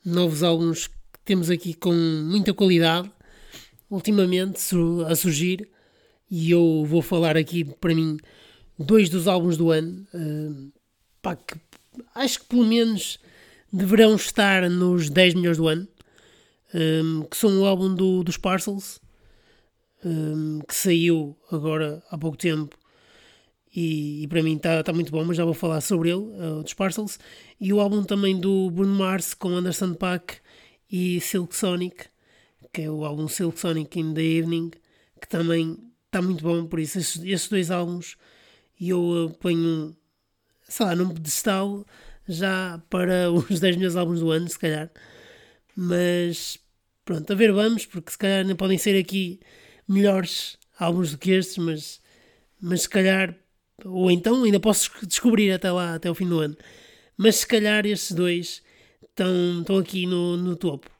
novos 0.05 0.43
álbuns 0.43 0.87
que 0.87 0.95
temos 1.25 1.49
aqui 1.49 1.73
com 1.73 1.93
muita 1.93 2.53
qualidade, 2.53 3.11
ultimamente 3.91 4.61
a 5.09 5.15
surgir, 5.15 5.69
e 6.31 6.51
eu 6.51 6.85
vou 6.87 7.01
falar 7.01 7.37
aqui, 7.37 7.65
para 7.65 7.95
mim, 7.95 8.19
dois 8.79 9.09
dos 9.09 9.29
álbuns 9.29 9.57
do 9.57 9.71
ano, 9.71 10.07
uh, 10.15 10.73
pá, 11.23 11.37
que 11.37 11.57
acho 12.15 12.41
que 12.41 12.47
pelo 12.47 12.65
menos 12.65 13.19
deverão 13.73 14.15
estar 14.15 14.69
nos 14.69 15.09
10 15.11 15.35
milhões 15.35 15.57
do 15.57 15.69
ano, 15.69 15.87
um, 16.75 17.23
que 17.23 17.37
são 17.37 17.61
o 17.61 17.67
álbum 17.67 17.95
do, 17.95 18.23
dos 18.23 18.37
Parcels, 18.37 19.01
um, 20.05 20.61
que 20.61 20.75
saiu 20.75 21.37
agora 21.51 22.03
há 22.11 22.19
pouco 22.19 22.37
tempo 22.37 22.77
e, 23.75 24.23
e 24.23 24.29
para 24.29 24.43
mim 24.43 24.57
está 24.57 24.83
tá 24.83 24.93
muito 24.93 25.11
bom, 25.11 25.25
mas 25.25 25.37
já 25.37 25.45
vou 25.45 25.55
falar 25.55 25.81
sobre 25.81 26.11
ele, 26.11 26.21
uh, 26.21 26.63
dos 26.63 26.75
Parcels, 26.75 27.19
e 27.61 27.73
o 27.73 27.81
álbum 27.81 28.05
também 28.05 28.39
do 28.39 28.71
Bruno 28.71 28.95
Mars 28.95 29.35
com 29.35 29.49
Anderson 29.49 29.95
Paak 29.95 30.37
e 30.91 31.21
Silk 31.21 31.57
Sonic, 31.57 32.07
que 32.73 32.83
é 32.83 32.91
o 32.91 33.05
álbum 33.05 33.27
Silk 33.27 33.59
Sonic 33.59 33.99
in 33.99 34.15
the 34.15 34.23
Evening, 34.23 34.71
que 35.21 35.29
também 35.29 35.77
está 36.07 36.23
muito 36.23 36.45
bom, 36.45 36.67
por 36.67 36.79
isso 36.79 36.99
esses, 36.99 37.23
esses 37.25 37.49
dois 37.49 37.71
álbuns 37.71 38.17
eu 38.81 39.27
uh, 39.27 39.31
ponho, 39.31 39.97
sei 40.69 40.87
lá, 40.87 40.95
num 40.97 41.11
pedestal 41.11 41.85
já 42.29 42.81
para 42.91 43.31
os 43.33 43.61
10 43.61 43.77
melhores 43.77 43.97
álbuns 43.97 44.21
do 44.21 44.31
ano, 44.31 44.49
se 44.49 44.59
calhar. 44.59 44.91
Mas 45.77 46.59
pronto, 47.05 47.33
a 47.33 47.37
ver 47.37 47.53
vamos, 47.53 47.87
porque 47.87 48.13
se 48.13 48.19
calhar 48.19 48.45
nem 48.45 48.57
podem 48.57 48.79
ser 48.79 48.99
aqui 48.99 49.41
melhores 49.89 50.59
álbuns 50.79 51.13
do 51.13 51.19
que 51.19 51.33
estes, 51.33 51.59
mas, 51.59 52.01
mas 52.61 52.83
se 52.83 52.89
calhar, 52.89 53.37
ou 53.85 54.11
então 54.11 54.45
ainda 54.45 54.61
posso 54.61 54.91
descobrir 55.07 55.53
até 55.53 55.71
lá, 55.71 55.95
até 55.95 56.11
o 56.11 56.15
fim 56.15 56.29
do 56.29 56.41
ano. 56.41 56.57
Mas 57.17 57.37
se 57.37 57.47
calhar 57.47 57.87
estes 57.87 58.13
dois 58.13 58.63
estão, 59.03 59.61
estão 59.61 59.79
aqui 59.79 60.07
no, 60.07 60.37
no 60.37 60.57
topo. 60.57 60.91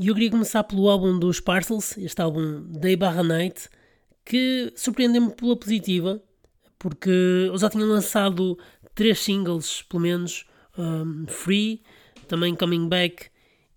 E 0.00 0.08
eu 0.08 0.14
queria 0.14 0.30
começar 0.30 0.62
pelo 0.64 0.88
álbum 0.88 1.18
dos 1.18 1.40
Parcels, 1.40 1.98
este 1.98 2.22
álbum 2.22 2.62
Day 2.70 2.94
Barra 2.96 3.22
Night, 3.22 3.68
que 4.24 4.72
surpreendeu-me 4.76 5.34
pela 5.34 5.56
positiva, 5.56 6.22
porque 6.78 7.10
eu 7.10 7.58
já 7.58 7.68
tinha 7.68 7.84
lançado 7.84 8.58
três 8.94 9.18
singles, 9.20 9.82
pelo 9.82 10.02
menos, 10.02 10.46
um, 10.76 11.26
Free, 11.26 11.82
também 12.26 12.54
Coming 12.54 12.88
Back 12.88 13.26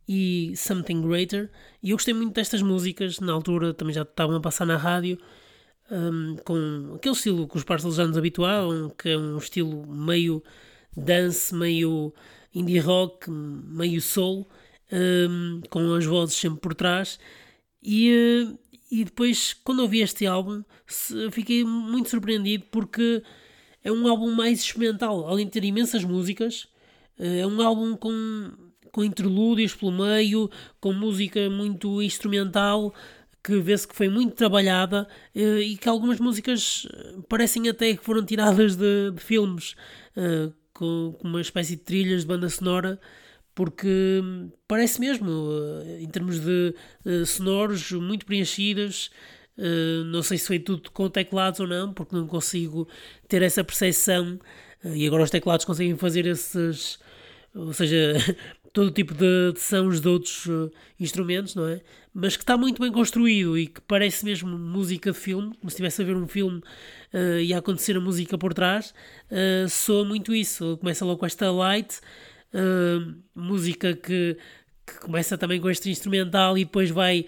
e 0.08 0.54
Something 0.56 1.02
Greater. 1.02 1.50
E 1.82 1.92
eu 1.92 1.96
gostei 1.96 2.14
muito 2.14 2.34
destas 2.34 2.62
músicas, 2.62 3.20
na 3.20 3.34
altura 3.34 3.74
também 3.74 3.94
já 3.94 4.04
estavam 4.04 4.36
a 4.36 4.42
passar 4.42 4.66
na 4.66 4.78
rádio, 4.78 5.18
um, 5.90 6.36
com 6.46 6.94
aquele 6.96 7.16
estilo 7.16 7.48
que 7.48 7.58
os 7.58 7.64
Parcels 7.64 7.96
já 7.96 8.06
nos 8.06 8.18
habituaram, 8.18 8.90
que 8.90 9.10
é 9.10 9.18
um 9.18 9.38
estilo 9.38 9.86
meio 9.88 10.44
dance, 10.96 11.54
meio 11.54 12.14
indie 12.54 12.80
rock, 12.80 13.30
meio 13.30 14.02
soul, 14.02 14.48
um, 14.92 15.62
com 15.70 15.94
as 15.94 16.06
vozes 16.06 16.36
sempre 16.36 16.60
por 16.60 16.76
trás. 16.76 17.20
E, 17.84 18.54
e 18.92 19.06
depois, 19.06 19.54
quando 19.64 19.80
ouvi 19.80 20.02
este 20.02 20.28
álbum, 20.28 20.64
fiquei 21.32 21.64
muito 21.64 22.10
surpreendido 22.10 22.66
porque 22.70 23.24
é 23.82 23.90
um 23.90 24.06
álbum 24.06 24.30
mais 24.32 24.60
experimental, 24.60 25.26
além 25.28 25.46
de 25.46 25.54
ter 25.54 25.64
imensas 25.64 26.04
músicas, 26.04 26.68
eh, 27.18 27.40
é 27.40 27.48
um 27.48 27.62
álbum 27.62 27.96
com, 27.96 28.52
com 28.92 29.04
interlúdios 29.04 29.74
pelo 29.74 29.94
meio, 29.94 30.52
com 30.82 30.92
música 30.92 31.50
muito 31.50 32.02
instrumental, 32.02 32.94
que 33.42 33.60
vê-se 33.60 33.88
que 33.88 33.96
foi 33.96 34.10
muito 34.10 34.36
trabalhada 34.36 35.08
eh, 35.34 35.62
e 35.62 35.78
que 35.78 35.88
algumas 35.88 36.20
músicas 36.20 36.86
eh, 36.94 37.16
parecem 37.30 37.70
até 37.70 37.96
que 37.96 38.04
foram 38.04 38.26
tiradas 38.26 38.76
de, 38.76 39.12
de 39.12 39.22
filmes, 39.22 39.76
com, 40.74 41.16
com 41.18 41.28
uma 41.28 41.40
espécie 41.40 41.78
de 41.78 41.84
trilhas 41.84 42.22
de 42.22 42.28
banda 42.28 42.50
sonora 42.50 43.00
porque 43.54 44.22
parece 44.68 45.00
mesmo, 45.00 45.52
em 46.00 46.08
termos 46.08 46.40
de 46.40 46.74
sonoros, 47.26 47.92
muito 47.92 48.26
preenchidas, 48.26 49.12
Uh, 49.58 50.04
não 50.06 50.24
sei 50.24 50.38
se 50.38 50.48
foi 50.48 50.60
tudo 50.60 50.90
com 50.92 51.10
teclados 51.10 51.60
ou 51.60 51.68
não, 51.68 51.94
porque 51.94 52.16
não 52.16 52.26
consigo 52.26 52.88
ter 53.28 53.42
essa 53.42 53.64
percepção. 53.64 54.40
E 54.84 55.06
agora 55.06 55.24
os 55.24 55.30
teclados 55.30 55.66
conseguem 55.66 55.96
fazer 55.96 56.26
esses, 56.26 56.98
ou 57.54 57.72
seja, 57.74 58.16
todo 58.74 58.90
tipo 58.90 59.14
de, 59.14 59.54
de 59.54 59.60
sons 59.60 60.02
de 60.02 60.08
outros 60.08 60.48
instrumentos, 61.00 61.54
não 61.54 61.68
é? 61.68 61.82
Mas 62.14 62.36
que 62.36 62.44
está 62.44 62.58
muito 62.58 62.82
bem 62.82 62.92
construído 62.92 63.58
e 63.58 63.68
que 63.68 63.80
parece 63.82 64.26
mesmo 64.26 64.58
música 64.58 65.12
de 65.12 65.18
filme, 65.18 65.50
como 65.56 65.70
se 65.70 65.76
estivesse 65.76 66.02
a 66.02 66.06
ver 66.06 66.16
um 66.16 66.28
filme 66.28 66.62
e 67.42 67.54
a 67.54 67.60
acontecer 67.60 67.96
a 67.96 68.02
música 68.02 68.38
por 68.38 68.54
trás. 68.54 68.94
soa 69.70 70.04
muito 70.04 70.34
isso. 70.36 70.78
Começa 70.78 71.06
logo 71.06 71.20
com 71.20 71.26
esta 71.26 71.50
light, 71.52 72.02
música 73.34 73.94
que, 73.94 74.38
que 74.86 75.00
começa 75.00 75.38
também 75.38 75.60
com 75.60 75.70
este 75.70 75.90
instrumental 75.90 76.58
e 76.58 76.66
depois 76.66 76.90
vai 76.90 77.26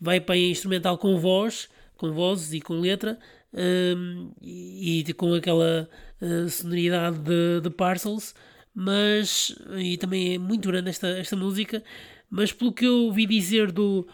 vai 0.00 0.20
para 0.20 0.36
instrumental 0.36 0.98
com 0.98 1.18
voz, 1.18 1.68
com 1.96 2.12
vozes 2.12 2.52
e 2.52 2.60
com 2.60 2.74
letra, 2.74 3.18
um, 3.52 4.30
e, 4.42 5.00
e, 5.06 5.12
com 5.14 5.34
aquela 5.34 5.88
uh, 6.20 6.48
sonoridade 6.48 7.18
de, 7.18 7.60
de, 7.62 7.70
Parcels, 7.70 8.34
mas 8.74 9.56
e 9.78 9.96
também 9.96 10.34
é 10.34 10.38
muito 10.38 10.68
grande 10.68 10.90
esta, 10.90 11.08
esta 11.08 11.34
música, 11.34 11.82
mas 12.30 12.52
pelo 12.52 12.72
que 12.72 12.84
eu 12.84 13.04
ouvi 13.04 13.24
dizer 13.24 13.72
do, 13.72 14.06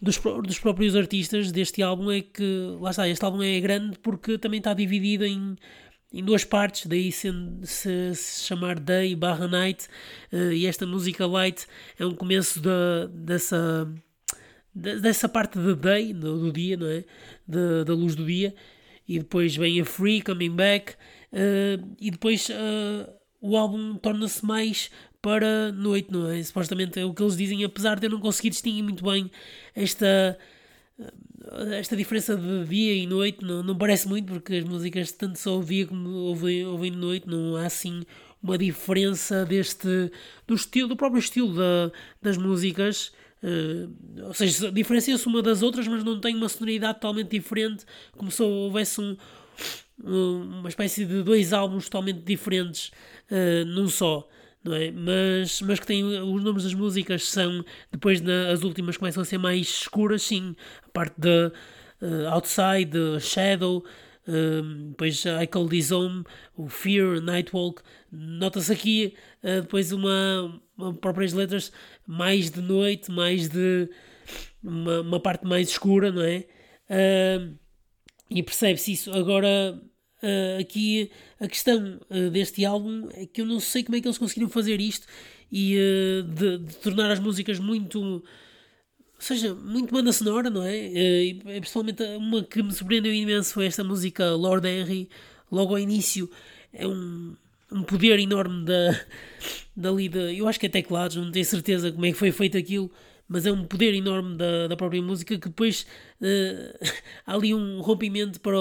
dos, 0.00 0.18
dos 0.18 0.58
próprios 0.58 0.96
artistas 0.96 1.52
deste 1.52 1.82
álbum 1.82 2.10
é 2.10 2.20
que, 2.20 2.76
lá 2.80 2.90
está, 2.90 3.08
este 3.08 3.24
álbum 3.24 3.42
é 3.42 3.60
grande 3.60 3.98
porque 4.00 4.38
também 4.38 4.58
está 4.58 4.74
dividido 4.74 5.24
em, 5.24 5.56
em 6.12 6.24
duas 6.24 6.44
partes, 6.44 6.86
daí 6.86 7.12
se, 7.12 7.30
se, 7.62 8.14
se 8.14 8.44
chamar 8.44 8.78
Day 8.78 9.14
barra 9.14 9.46
Night, 9.46 9.88
uh, 10.32 10.52
e 10.52 10.66
esta 10.66 10.86
música 10.86 11.26
Light 11.26 11.66
é 11.98 12.06
um 12.06 12.14
começo 12.14 12.60
da, 12.60 13.06
dessa 13.12 13.92
dessa 14.74 15.28
parte 15.28 15.58
de 15.58 15.74
day, 15.74 16.12
do, 16.12 16.38
do 16.38 16.52
dia, 16.52 16.76
não 16.76 16.86
é? 16.86 17.04
Da, 17.46 17.84
da 17.84 17.94
luz 17.94 18.14
do 18.14 18.24
dia, 18.24 18.54
e 19.08 19.18
depois 19.18 19.56
vem 19.56 19.80
a 19.80 19.84
Free, 19.84 20.22
Coming 20.22 20.54
Back, 20.54 20.92
uh, 21.32 21.96
e 22.00 22.10
depois 22.10 22.48
uh, 22.48 23.10
o 23.40 23.56
álbum 23.56 23.96
torna-se 23.96 24.44
mais 24.44 24.90
para 25.20 25.72
noite, 25.72 26.12
não 26.12 26.30
é? 26.30 26.42
Supostamente 26.42 26.98
é 27.00 27.04
o 27.04 27.12
que 27.12 27.22
eles 27.22 27.36
dizem, 27.36 27.64
apesar 27.64 27.98
de 27.98 28.06
eu 28.06 28.10
não 28.10 28.20
conseguir 28.20 28.50
distinguir 28.50 28.84
muito 28.84 29.04
bem 29.04 29.30
esta 29.74 30.38
esta 31.72 31.96
diferença 31.96 32.36
de 32.36 32.64
dia 32.64 32.94
e 32.94 33.06
noite 33.06 33.44
não, 33.44 33.62
não 33.62 33.76
parece 33.76 34.08
muito 34.08 34.32
porque 34.32 34.54
as 34.54 34.64
músicas 34.64 35.12
tanto 35.12 35.38
só 35.38 35.60
dia 35.62 35.86
como 35.86 36.08
ouvem, 36.10 36.66
ouvem 36.66 36.92
de 36.92 36.98
noite 36.98 37.26
não 37.28 37.56
há 37.56 37.66
assim 37.66 38.04
uma 38.42 38.58
diferença 38.58 39.46
deste 39.46 40.10
do 40.46 40.54
estilo 40.54 40.88
do 40.88 40.96
próprio 40.96 41.20
estilo 41.20 41.54
da, 41.54 41.92
das 42.20 42.36
músicas 42.36 43.12
Uh, 43.40 44.26
ou 44.26 44.34
seja, 44.34 44.70
diferencia-se 44.72 45.24
uma 45.28 45.40
das 45.40 45.62
outras, 45.62 45.86
mas 45.86 46.02
não 46.02 46.20
tem 46.20 46.34
uma 46.34 46.48
sonoridade 46.48 46.94
totalmente 46.94 47.30
diferente, 47.30 47.84
como 48.16 48.32
se 48.32 48.42
houvesse 48.42 49.00
um, 49.00 49.16
uma 50.02 50.68
espécie 50.68 51.04
de 51.04 51.22
dois 51.22 51.52
álbuns 51.52 51.84
totalmente 51.84 52.20
diferentes 52.22 52.90
uh, 53.30 53.64
num 53.64 53.86
só. 53.86 54.28
Não 54.68 54.76
é? 54.76 54.90
mas, 54.90 55.62
mas 55.62 55.80
que 55.80 55.86
tem 55.86 56.04
os 56.04 56.44
nomes 56.44 56.64
das 56.64 56.74
músicas 56.74 57.28
são 57.28 57.64
depois 57.90 58.20
na, 58.20 58.50
as 58.50 58.62
últimas 58.62 58.98
começam 58.98 59.22
a 59.22 59.24
ser 59.24 59.38
mais 59.38 59.66
escuras 59.66 60.22
sim 60.22 60.54
a 60.86 60.90
parte 60.90 61.18
da 61.18 61.50
uh, 62.02 62.28
Outside, 62.28 63.20
Shadow 63.20 63.84
Uh, 64.28 64.90
depois 64.90 65.24
I 65.24 65.46
Call 65.46 65.70
This 65.70 65.90
Home, 65.90 66.22
o 66.54 66.68
Fear, 66.68 67.18
Nightwalk. 67.22 67.80
Nota-se 68.12 68.70
aqui 68.70 69.14
uh, 69.42 69.62
depois 69.62 69.90
uma, 69.90 70.60
uma, 70.76 70.92
próprias 70.92 71.32
letras 71.32 71.72
mais 72.06 72.50
de 72.50 72.60
noite, 72.60 73.10
mais 73.10 73.48
de 73.48 73.88
uma, 74.62 75.00
uma 75.00 75.18
parte 75.18 75.46
mais 75.46 75.70
escura, 75.70 76.12
não 76.12 76.20
é? 76.20 76.44
Uh, 76.90 77.56
e 78.28 78.42
percebe-se 78.42 78.92
isso. 78.92 79.10
Agora, 79.12 79.80
uh, 80.22 80.60
aqui 80.60 81.10
a 81.40 81.46
questão 81.46 82.00
uh, 82.10 82.30
deste 82.30 82.64
álbum 82.64 83.08
é 83.14 83.26
que 83.26 83.40
eu 83.40 83.46
não 83.46 83.60
sei 83.60 83.82
como 83.82 83.96
é 83.96 84.00
que 84.00 84.06
eles 84.06 84.18
conseguiram 84.18 84.48
fazer 84.48 84.80
isto 84.80 85.06
e 85.50 85.76
de, 86.34 86.58
de, 86.58 86.76
tornar 86.76 87.10
as 87.10 87.18
músicas 87.18 87.58
muito. 87.58 87.98
Ou 88.00 88.22
seja, 89.18 89.54
muito 89.54 89.92
banda 89.92 90.12
sonora, 90.12 90.50
não 90.50 90.62
é? 90.62 90.76
E, 90.76 91.40
é 91.46 91.58
principalmente 91.58 92.02
uma 92.16 92.44
que 92.44 92.62
me 92.62 92.72
surpreendeu 92.72 93.12
imenso 93.12 93.54
foi 93.54 93.66
esta 93.66 93.82
música 93.82 94.30
Lord 94.34 94.68
Henry, 94.68 95.08
logo 95.50 95.72
ao 95.72 95.78
início. 95.78 96.30
É 96.70 96.86
um, 96.86 97.34
um 97.72 97.82
poder 97.82 98.18
enorme 98.18 98.66
da, 98.66 99.00
dali. 99.74 100.08
De, 100.10 100.36
eu 100.38 100.46
acho 100.46 100.60
que 100.60 100.66
é 100.66 100.68
teclados, 100.68 101.16
não 101.16 101.32
tenho 101.32 101.46
certeza 101.46 101.90
como 101.90 102.04
é 102.04 102.12
que 102.12 102.18
foi 102.18 102.30
feito 102.30 102.58
aquilo 102.58 102.90
mas 103.28 103.44
é 103.44 103.52
um 103.52 103.64
poder 103.64 103.94
enorme 103.94 104.36
da, 104.36 104.68
da 104.68 104.76
própria 104.76 105.02
música 105.02 105.38
que 105.38 105.48
depois 105.48 105.86
uh, 106.20 106.86
há 107.26 107.34
ali 107.34 107.54
um 107.54 107.80
rompimento 107.80 108.40
para 108.40 108.56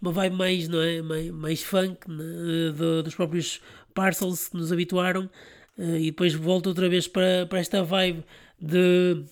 uma 0.00 0.12
vibe 0.12 0.36
mais, 0.36 0.68
não 0.68 0.80
é? 0.80 1.00
mais, 1.00 1.30
mais 1.30 1.62
funk 1.62 2.08
né? 2.08 2.72
dos 3.02 3.14
próprios 3.14 3.60
Parcels 3.94 4.48
que 4.48 4.56
nos 4.56 4.70
habituaram 4.70 5.28
uh, 5.78 5.96
e 5.96 6.06
depois 6.06 6.34
volta 6.34 6.68
outra 6.68 6.88
vez 6.88 7.08
para, 7.08 7.46
para 7.46 7.58
esta 7.58 7.82
vibe 7.82 8.22
de, 8.60 9.24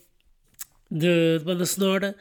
de, 0.91 1.39
de 1.39 1.45
banda 1.45 1.67
sonora. 1.67 2.17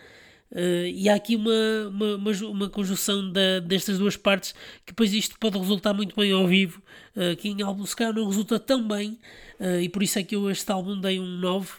Uh, 0.49 0.87
e 0.93 1.09
há 1.09 1.15
aqui 1.15 1.35
uma, 1.35 1.51
uma, 1.89 2.15
uma, 2.15 2.31
uma 2.49 2.69
conjunção 2.69 3.31
da, 3.31 3.59
destas 3.59 3.97
duas 3.97 4.15
partes 4.15 4.53
que 4.85 4.93
depois 4.93 5.13
isto 5.13 5.37
pode 5.37 5.57
resultar 5.57 5.93
muito 5.93 6.15
bem 6.15 6.31
ao 6.31 6.47
vivo, 6.47 6.81
uh, 7.15 7.35
que 7.35 7.49
em 7.49 7.61
álbum 7.61 7.85
se 7.85 7.95
calhar 7.95 8.13
não 8.13 8.25
resulta 8.25 8.57
tão 8.57 8.87
bem, 8.87 9.19
uh, 9.59 9.81
e 9.81 9.89
por 9.89 10.01
isso 10.01 10.17
é 10.17 10.23
que 10.23 10.35
eu 10.35 10.49
este 10.49 10.71
álbum 10.71 10.99
dei 11.01 11.19
um 11.19 11.27
9 11.27 11.69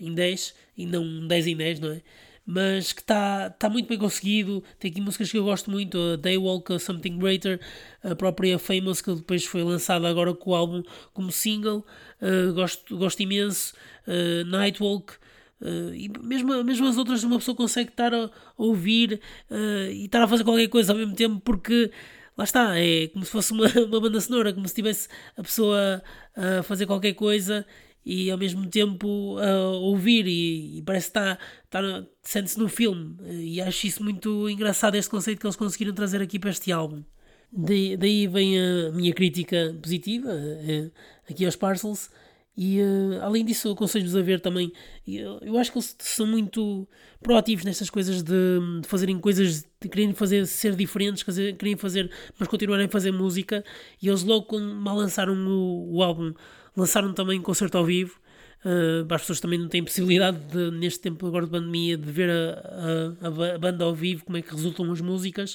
em 0.00 0.14
10 0.14 0.54
e 0.76 0.86
não 0.86 1.02
um 1.02 1.26
10 1.26 1.46
em 1.48 1.56
10, 1.56 1.80
não 1.80 1.92
é? 1.92 2.02
Mas 2.50 2.94
que 2.94 3.02
está 3.02 3.50
tá 3.50 3.68
muito 3.68 3.86
bem 3.86 3.98
conseguido. 3.98 4.64
Tem 4.78 4.90
aqui 4.90 5.02
músicas 5.02 5.30
que 5.30 5.36
eu 5.36 5.44
gosto 5.44 5.70
muito: 5.70 6.16
Daywalk, 6.16 6.78
Something 6.78 7.18
Greater, 7.18 7.60
a 8.02 8.16
própria 8.16 8.58
Famous, 8.58 9.02
que 9.02 9.14
depois 9.14 9.44
foi 9.44 9.62
lançada 9.62 10.08
agora 10.08 10.32
com 10.32 10.52
o 10.52 10.54
álbum 10.54 10.82
como 11.12 11.30
single. 11.30 11.84
Uh, 12.22 12.54
gosto, 12.54 12.96
gosto 12.96 13.22
imenso. 13.22 13.74
Uh, 14.06 14.46
Nightwalk. 14.46 15.12
Uh, 15.60 15.92
e 15.92 16.08
mesmo, 16.22 16.64
mesmo 16.64 16.86
as 16.86 16.96
outras, 16.96 17.22
uma 17.22 17.36
pessoa 17.36 17.54
consegue 17.54 17.90
estar 17.90 18.14
a, 18.14 18.24
a 18.24 18.30
ouvir 18.56 19.20
uh, 19.50 19.90
e 19.90 20.06
estar 20.06 20.22
a 20.22 20.26
fazer 20.26 20.42
qualquer 20.42 20.68
coisa 20.68 20.92
ao 20.92 20.98
mesmo 20.98 21.14
tempo, 21.14 21.40
porque 21.40 21.90
lá 22.34 22.44
está, 22.44 22.78
é 22.78 23.08
como 23.08 23.26
se 23.26 23.30
fosse 23.30 23.52
uma, 23.52 23.66
uma 23.86 24.00
banda 24.00 24.20
sonora, 24.22 24.54
como 24.54 24.66
se 24.66 24.74
tivesse 24.74 25.08
a 25.36 25.42
pessoa 25.42 26.02
a 26.34 26.62
fazer 26.62 26.86
qualquer 26.86 27.12
coisa 27.12 27.66
e 28.08 28.30
ao 28.30 28.38
mesmo 28.38 28.66
tempo 28.66 29.36
a 29.38 29.68
ouvir 29.76 30.26
e, 30.26 30.78
e 30.78 30.82
parece 30.82 31.10
que 31.10 31.18
está, 31.18 31.38
está 31.66 32.06
sente-se 32.22 32.58
no 32.58 32.66
filme. 32.66 33.16
E 33.28 33.60
acho 33.60 33.86
isso 33.86 34.02
muito 34.02 34.48
engraçado 34.48 34.94
este 34.94 35.10
conceito 35.10 35.38
que 35.38 35.46
eles 35.46 35.56
conseguiram 35.56 35.92
trazer 35.92 36.22
aqui 36.22 36.38
para 36.38 36.48
este 36.48 36.72
álbum. 36.72 37.04
Daí, 37.52 37.98
daí 37.98 38.26
vem 38.26 38.58
a 38.58 38.92
minha 38.92 39.12
crítica 39.12 39.76
positiva 39.82 40.30
é, 40.32 40.90
aqui 41.28 41.44
aos 41.44 41.54
Parcels. 41.54 42.08
E 42.56 42.80
uh, 42.80 43.22
além 43.22 43.44
disso 43.44 43.70
aconselho-vos 43.70 44.16
a 44.16 44.22
ver 44.22 44.40
também. 44.40 44.72
Eu, 45.06 45.38
eu, 45.42 45.58
acho 45.58 45.70
que 45.70 45.78
eles 45.78 45.94
são 45.98 46.26
muito 46.26 46.88
proativos 47.22 47.64
nestas 47.64 47.90
coisas 47.90 48.22
de, 48.22 48.80
de 48.80 48.88
fazerem 48.88 49.20
coisas 49.20 49.64
de 49.80 49.88
quererem 49.88 50.12
fazer 50.14 50.44
ser 50.46 50.74
diferentes 50.74 51.22
quererem 51.22 51.76
fazer 51.76 52.10
mas 52.36 52.48
continuarem 52.48 52.86
a 52.86 52.88
fazer 52.88 53.12
música. 53.12 53.62
E 54.02 54.08
eles 54.08 54.24
logo 54.24 54.58
mal 54.58 54.96
lançaram 54.96 55.34
o, 55.34 55.98
o 55.98 56.02
álbum 56.02 56.32
lançaram 56.78 57.12
também 57.12 57.38
um 57.38 57.42
concerto 57.42 57.76
ao 57.76 57.84
vivo. 57.84 58.18
Uh, 58.64 59.12
as 59.12 59.20
pessoas 59.22 59.40
também 59.40 59.58
não 59.58 59.68
têm 59.68 59.84
possibilidade 59.84 60.38
de, 60.46 60.70
neste 60.72 61.00
tempo 61.00 61.26
agora 61.26 61.44
de 61.44 61.52
pandemia 61.52 61.96
de 61.96 62.10
ver 62.10 62.28
a, 62.30 63.26
a, 63.26 63.54
a 63.54 63.58
banda 63.58 63.84
ao 63.84 63.94
vivo, 63.94 64.24
como 64.24 64.36
é 64.36 64.42
que 64.42 64.52
resultam 64.52 64.90
as 64.90 65.00
músicas. 65.00 65.54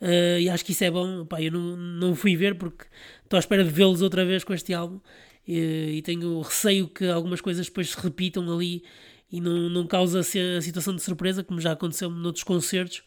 Uh, 0.00 0.38
e 0.40 0.48
acho 0.48 0.64
que 0.64 0.72
isso 0.72 0.82
é 0.84 0.90
bom. 0.90 1.24
Pá, 1.24 1.40
eu 1.40 1.52
não, 1.52 1.76
não 1.76 2.14
fui 2.14 2.36
ver 2.36 2.56
porque 2.56 2.84
estou 3.22 3.36
à 3.36 3.40
espera 3.40 3.62
de 3.62 3.70
vê-los 3.70 4.02
outra 4.02 4.24
vez 4.24 4.42
com 4.42 4.52
este 4.52 4.74
álbum 4.74 5.00
e, 5.46 6.02
tenho 6.04 6.40
receio 6.40 6.88
que 6.88 7.06
algumas 7.06 7.40
coisas 7.40 7.66
depois 7.66 7.90
se 7.90 8.00
repitam 8.00 8.52
ali 8.52 8.82
e 9.30 9.40
não, 9.40 9.68
não 9.70 9.88
a 10.18 10.60
situação 10.60 10.94
de 10.94 11.02
surpresa, 11.02 11.42
como 11.42 11.60
já 11.60 11.72
aconteceu 11.72 12.10
noutros 12.10 12.44
concertos. 12.44 13.02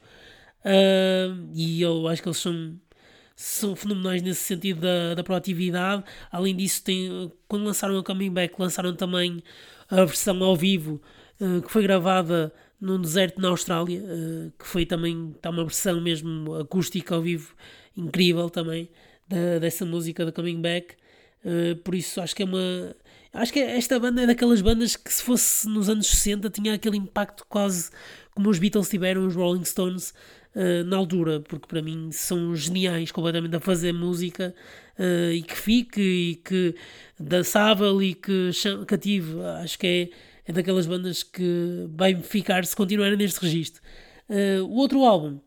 Uh, 0.61 1.51
e 1.53 1.81
eu 1.81 2.07
acho 2.07 2.23
que 2.23 2.27
eles 2.27 2.39
são 2.39 2.79
são 3.35 3.75
fenomenais 3.75 4.21
nesse 4.21 4.41
sentido 4.41 4.81
da, 4.81 5.13
da 5.15 5.23
proatividade. 5.23 6.03
Além 6.31 6.55
disso, 6.55 6.83
tem, 6.83 7.31
quando 7.47 7.65
lançaram 7.65 7.97
a 7.97 8.03
Coming 8.03 8.31
Back, 8.31 8.55
lançaram 8.57 8.95
também 8.95 9.43
a 9.89 10.05
versão 10.05 10.41
ao 10.43 10.55
vivo 10.55 11.01
uh, 11.39 11.61
que 11.61 11.71
foi 11.71 11.83
gravada 11.83 12.53
num 12.79 12.99
deserto 12.99 13.41
na 13.41 13.49
Austrália, 13.49 14.01
uh, 14.01 14.53
que 14.57 14.65
foi 14.65 14.85
também 14.85 15.31
está 15.35 15.49
uma 15.49 15.63
versão 15.63 15.99
mesmo 15.99 16.55
acústica 16.55 17.15
ao 17.15 17.21
vivo 17.21 17.53
incrível 17.95 18.49
também 18.49 18.89
da, 19.27 19.59
dessa 19.59 19.85
música 19.85 20.25
da 20.25 20.31
Coming 20.31 20.61
Back. 20.61 20.95
Uh, 21.43 21.75
por 21.77 21.93
isso 21.93 22.21
acho 22.21 22.35
que 22.35 22.43
é 22.43 22.45
uma. 22.45 22.95
Acho 23.33 23.51
que 23.51 23.59
esta 23.59 23.99
banda 23.99 24.21
é 24.21 24.27
daquelas 24.27 24.61
bandas 24.61 24.95
que 24.95 25.13
se 25.13 25.21
fosse 25.21 25.67
nos 25.67 25.89
anos 25.89 26.07
60 26.07 26.49
tinha 26.49 26.73
aquele 26.73 26.95
impacto 26.95 27.45
quase 27.49 27.89
como 28.33 28.49
os 28.49 28.57
Beatles 28.57 28.89
tiveram, 28.89 29.27
os 29.27 29.35
Rolling 29.35 29.65
Stones, 29.65 30.13
uh, 30.55 30.83
na 30.85 30.97
altura, 30.97 31.39
porque 31.41 31.67
para 31.67 31.81
mim 31.81 32.11
são 32.11 32.55
geniais 32.55 33.11
completamente 33.11 33.55
a 33.55 33.59
fazer 33.59 33.91
música 33.91 34.55
uh, 34.97 35.31
e 35.31 35.41
que 35.41 35.57
fique 35.57 36.01
e 36.01 36.35
que 36.35 36.75
dançável 37.19 38.01
e 38.01 38.13
que 38.13 38.51
cative. 38.87 39.39
Acho 39.61 39.77
que 39.77 39.87
é, 39.87 40.09
é 40.49 40.53
daquelas 40.53 40.87
bandas 40.87 41.23
que 41.23 41.87
vai 41.89 42.15
ficar 42.15 42.65
se 42.65 42.75
continuarem 42.75 43.17
neste 43.17 43.39
registro. 43.41 43.81
Uh, 44.29 44.63
o 44.63 44.75
outro 44.77 45.03
álbum 45.03 45.39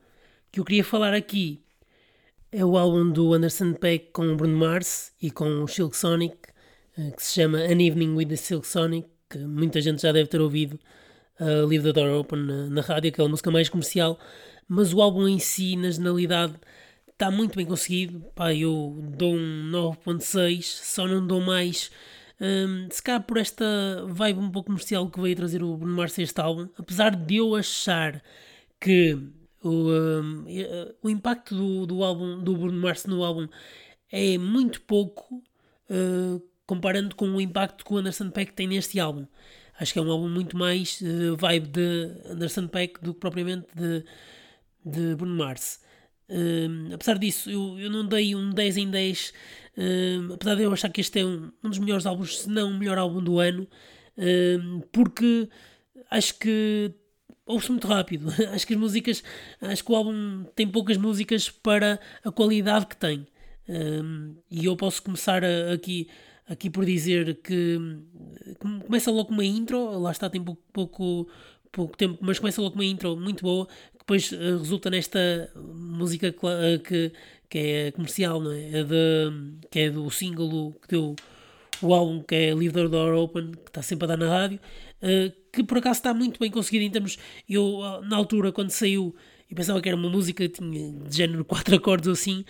que 0.52 0.60
eu 0.60 0.64
queria 0.64 0.84
falar 0.84 1.14
aqui 1.14 1.60
é 2.52 2.64
o 2.64 2.76
álbum 2.78 3.10
do 3.10 3.34
Anderson 3.34 3.74
Peck 3.74 4.10
com 4.12 4.26
o 4.32 4.36
Bruno 4.36 4.56
Mars 4.56 5.12
e 5.20 5.30
com 5.30 5.62
o 5.62 5.68
Silk 5.68 5.94
Sonic, 5.96 6.36
que 7.14 7.22
se 7.22 7.34
chama 7.34 7.58
An 7.58 7.80
Evening 7.80 8.14
with 8.14 8.26
the 8.26 8.36
Silk 8.36 8.66
Sonic, 8.66 9.06
que 9.28 9.38
muita 9.38 9.80
gente 9.82 10.00
já 10.00 10.10
deve 10.10 10.28
ter 10.28 10.40
ouvido 10.40 10.80
uh, 11.40 11.66
Leave 11.66 11.84
the 11.84 11.92
Door 11.92 12.20
Open 12.20 12.40
na, 12.40 12.66
na 12.70 12.80
rádio, 12.80 13.10
aquela 13.10 13.28
música 13.28 13.50
mais 13.50 13.68
comercial, 13.68 14.18
mas 14.68 14.92
o 14.92 15.00
álbum 15.00 15.26
em 15.26 15.38
si, 15.38 15.76
na 15.76 15.90
generalidade, 15.90 16.54
está 17.08 17.30
muito 17.30 17.56
bem 17.56 17.66
conseguido. 17.66 18.20
Pá, 18.34 18.54
eu 18.54 18.98
dou 19.16 19.34
um 19.34 19.70
9.6, 19.72 20.62
só 20.62 21.06
não 21.06 21.26
dou 21.26 21.40
mais. 21.40 21.90
Um, 22.40 22.88
se 22.90 23.02
calhar 23.02 23.22
por 23.24 23.36
esta 23.38 23.64
vibe 24.06 24.38
um 24.38 24.50
pouco 24.50 24.66
comercial 24.66 25.10
que 25.10 25.20
veio 25.20 25.34
trazer 25.34 25.62
o 25.62 25.76
Bruno 25.76 25.96
Mars 25.96 26.16
este 26.18 26.40
álbum, 26.40 26.68
apesar 26.78 27.16
de 27.16 27.36
eu 27.36 27.56
achar 27.56 28.22
que 28.80 29.18
o, 29.60 29.90
um, 29.90 30.44
o 31.02 31.10
impacto 31.10 31.56
do, 31.56 31.86
do 31.86 32.04
álbum 32.04 32.38
do 32.42 32.56
Bruno 32.56 32.80
Mars 32.80 33.06
no 33.06 33.24
álbum 33.24 33.48
é 34.10 34.38
muito 34.38 34.80
pouco 34.82 35.42
uh, 35.90 36.40
comparando 36.64 37.16
com 37.16 37.28
o 37.30 37.40
impacto 37.40 37.84
que 37.84 37.92
o 37.92 37.96
Anderson 37.96 38.30
Peck 38.30 38.52
tem 38.52 38.68
neste 38.68 39.00
álbum. 39.00 39.26
Acho 39.80 39.92
que 39.92 39.98
é 39.98 40.02
um 40.02 40.10
álbum 40.10 40.28
muito 40.28 40.56
mais 40.56 41.00
uh, 41.00 41.36
vibe 41.36 41.68
de 41.68 42.30
Anderson 42.30 42.68
Peck 42.68 43.02
do 43.02 43.14
que 43.14 43.20
propriamente 43.20 43.66
de, 43.74 44.04
de 44.88 45.14
Bruno 45.14 45.36
Mars. 45.36 45.80
Uh, 46.28 46.94
apesar 46.94 47.18
disso, 47.18 47.50
eu, 47.50 47.78
eu 47.78 47.90
não 47.90 48.06
dei 48.06 48.34
um 48.34 48.50
10 48.50 48.76
em 48.76 48.90
10, 48.90 49.32
uh, 49.76 50.34
apesar 50.34 50.54
de 50.56 50.62
eu 50.62 50.72
achar 50.72 50.90
que 50.90 51.00
este 51.00 51.20
é 51.20 51.24
um, 51.24 51.50
um 51.64 51.70
dos 51.70 51.78
melhores 51.78 52.04
álbuns, 52.04 52.40
se 52.40 52.48
não 52.50 52.70
o 52.70 52.78
melhor 52.78 52.98
álbum 52.98 53.22
do 53.22 53.38
ano, 53.38 53.66
uh, 54.18 54.86
porque 54.92 55.48
acho 56.10 56.38
que 56.38 56.92
ouve-se 57.46 57.70
muito 57.70 57.86
rápido. 57.86 58.28
acho 58.52 58.66
que 58.66 58.74
as 58.74 58.80
músicas, 58.80 59.22
acho 59.60 59.84
que 59.84 59.92
o 59.92 59.96
álbum 59.96 60.44
tem 60.54 60.68
poucas 60.68 60.98
músicas 60.98 61.48
para 61.48 61.98
a 62.22 62.30
qualidade 62.30 62.86
que 62.86 62.96
tem. 62.96 63.26
e 64.50 64.64
eu 64.66 64.76
posso 64.76 65.02
começar 65.02 65.42
a, 65.42 65.72
aqui 65.72 66.08
aqui 66.48 66.70
por 66.70 66.84
dizer 66.84 67.40
que 67.42 67.78
começa 68.58 69.10
logo 69.10 69.32
uma 69.32 69.44
intro, 69.44 69.98
lá 69.98 70.10
está, 70.10 70.30
tem 70.30 70.42
pouco, 70.42 70.62
pouco, 70.72 71.28
pouco 71.72 71.96
tempo, 71.96 72.18
mas 72.20 72.38
começa 72.38 72.60
logo 72.60 72.74
uma 72.74 72.84
intro 72.84 73.16
muito 73.16 73.42
boa, 73.42 73.66
que 73.66 73.98
depois 73.98 74.32
uh, 74.32 74.58
resulta 74.58 74.90
nesta 74.90 75.50
música 75.56 76.28
uh, 76.28 76.78
que, 76.82 77.12
que 77.48 77.58
é 77.58 77.90
comercial, 77.92 78.40
não 78.40 78.52
é? 78.52 78.80
é 78.80 78.84
de, 78.84 79.32
que 79.70 79.78
é 79.80 79.90
do 79.90 80.10
single 80.10 80.74
que 80.82 80.88
deu 80.88 81.16
o 81.80 81.94
álbum, 81.94 82.22
que 82.22 82.34
é 82.34 82.54
Leave 82.54 82.74
the 82.74 82.88
Door 82.88 83.14
Open, 83.14 83.52
que 83.52 83.68
está 83.70 83.82
sempre 83.82 84.04
a 84.06 84.08
dar 84.08 84.16
na 84.16 84.28
rádio, 84.28 84.58
uh, 85.02 85.32
que 85.52 85.62
por 85.62 85.78
acaso 85.78 86.00
está 86.00 86.12
muito 86.12 86.40
bem 86.40 86.50
conseguido 86.50 86.84
em 86.84 86.90
termos. 86.90 87.18
Eu, 87.48 87.80
na 88.02 88.16
altura, 88.16 88.52
quando 88.52 88.70
saiu, 88.70 89.14
eu 89.50 89.56
pensava 89.56 89.80
que 89.80 89.88
era 89.88 89.96
uma 89.96 90.10
música 90.10 90.48
tinha 90.48 90.92
de 90.92 91.16
género 91.16 91.44
quatro 91.46 91.74
acordes 91.76 92.06
ou 92.06 92.12
assim, 92.12 92.44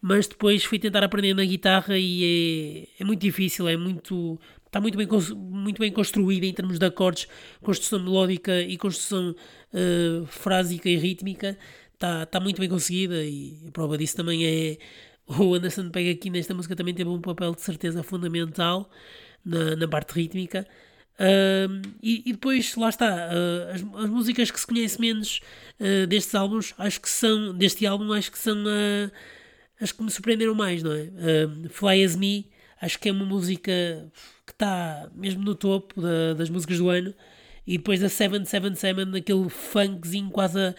mas 0.00 0.26
depois 0.26 0.64
fui 0.64 0.78
tentar 0.78 1.04
aprender 1.04 1.34
na 1.34 1.44
guitarra 1.44 1.96
e 1.96 2.88
é, 2.98 3.02
é 3.02 3.04
muito 3.04 3.20
difícil, 3.20 3.68
é 3.68 3.76
muito 3.76 4.38
está 4.72 4.80
muito 4.80 4.96
bem, 4.96 5.06
muito 5.36 5.78
bem 5.78 5.92
construída 5.92 6.46
em 6.46 6.54
termos 6.54 6.78
de 6.78 6.86
acordes, 6.86 7.28
construção 7.60 8.02
melódica 8.02 8.58
e 8.62 8.78
construção 8.78 9.36
uh, 9.74 10.26
frásica 10.26 10.88
e 10.88 10.96
rítmica. 10.96 11.58
está 11.92 12.24
tá 12.24 12.40
muito 12.40 12.58
bem 12.58 12.70
conseguida 12.70 13.22
e 13.22 13.66
a 13.68 13.70
prova 13.70 13.98
disso 13.98 14.16
também 14.16 14.46
é 14.46 14.78
o 15.26 15.54
Anderson 15.54 15.90
Pega 15.90 16.10
aqui 16.10 16.30
nesta 16.30 16.54
música 16.54 16.74
também 16.74 16.94
teve 16.94 17.10
um 17.10 17.20
papel 17.20 17.54
de 17.54 17.60
certeza 17.60 18.02
fundamental 18.02 18.90
na, 19.44 19.76
na 19.76 19.86
parte 19.86 20.14
rítmica. 20.14 20.66
Uh, 21.20 21.82
e, 22.02 22.22
e, 22.24 22.32
depois, 22.32 22.74
lá 22.74 22.88
está, 22.88 23.06
uh, 23.06 23.74
as, 23.74 24.04
as, 24.04 24.10
músicas 24.10 24.50
que 24.50 24.58
se 24.58 24.66
conhece 24.66 24.98
menos 24.98 25.40
uh, 25.78 26.06
destes 26.06 26.34
álbuns, 26.34 26.72
acho 26.78 26.98
que 26.98 27.10
são, 27.10 27.52
deste 27.54 27.86
álbum, 27.86 28.10
acho 28.14 28.32
que 28.32 28.38
são 28.38 28.56
as 29.78 29.92
que 29.92 30.02
me 30.02 30.10
surpreenderam 30.10 30.54
mais, 30.54 30.82
não 30.82 30.92
é? 30.92 31.10
Fly 31.68 32.02
As 32.04 32.16
Me, 32.16 32.50
acho 32.80 32.98
que 32.98 33.10
é 33.10 33.12
uma 33.12 33.26
música 33.26 33.72
que 34.52 34.64
está 34.64 35.10
mesmo 35.14 35.42
no 35.42 35.54
topo 35.54 36.00
da, 36.00 36.34
das 36.34 36.50
músicas 36.50 36.78
do 36.78 36.88
ano. 36.88 37.14
E 37.66 37.76
depois 37.78 38.00
da 38.00 38.08
777, 38.08 39.16
aquele 39.16 39.48
funkzinho 39.48 40.30
quase 40.30 40.58
a, 40.58 40.74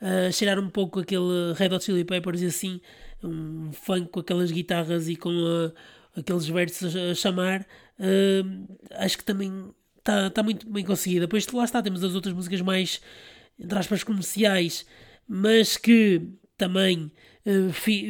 a 0.00 0.32
cheirar 0.32 0.58
um 0.58 0.68
pouco 0.68 1.00
aquele 1.00 1.52
Red 1.54 1.74
Hot 1.74 1.84
Chili 1.84 2.04
Peppers 2.04 2.42
e 2.42 2.46
assim, 2.46 2.80
um 3.22 3.72
funk 3.72 4.08
com 4.10 4.20
aquelas 4.20 4.50
guitarras 4.50 5.08
e 5.08 5.16
com 5.16 5.30
a, 5.30 6.18
aqueles 6.18 6.46
versos 6.48 6.94
a, 6.96 7.14
chamar, 7.14 7.62
uh, 8.00 8.76
acho 8.96 9.18
que 9.18 9.24
também 9.24 9.70
está 9.98 10.30
tá 10.30 10.42
muito 10.42 10.68
bem 10.68 10.84
conseguida. 10.84 11.22
Depois 11.22 11.46
lá 11.48 11.64
está, 11.64 11.82
temos 11.82 12.02
as 12.02 12.14
outras 12.14 12.34
músicas 12.34 12.60
mais, 12.60 13.00
entre 13.58 13.78
aspas, 13.78 14.02
comerciais, 14.02 14.86
mas 15.28 15.76
que 15.76 16.22
também 16.56 17.12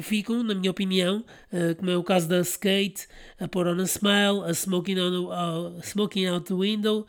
ficam, 0.03 0.43
na 0.43 0.55
minha 0.55 0.71
opinião, 0.71 1.25
uh, 1.53 1.75
como 1.77 1.91
é 1.91 1.97
o 1.97 2.03
caso 2.03 2.29
da 2.29 2.41
Skate, 2.41 3.07
a 3.39 3.47
Pour 3.47 3.67
on 3.67 3.81
a 3.81 3.85
Smile, 3.85 4.43
a 4.47 4.53
Smoking, 4.53 4.99
on, 4.99 5.27
uh, 5.29 5.81
Smoking 5.83 6.27
Out 6.27 6.47
the 6.47 6.55
Window. 6.55 7.07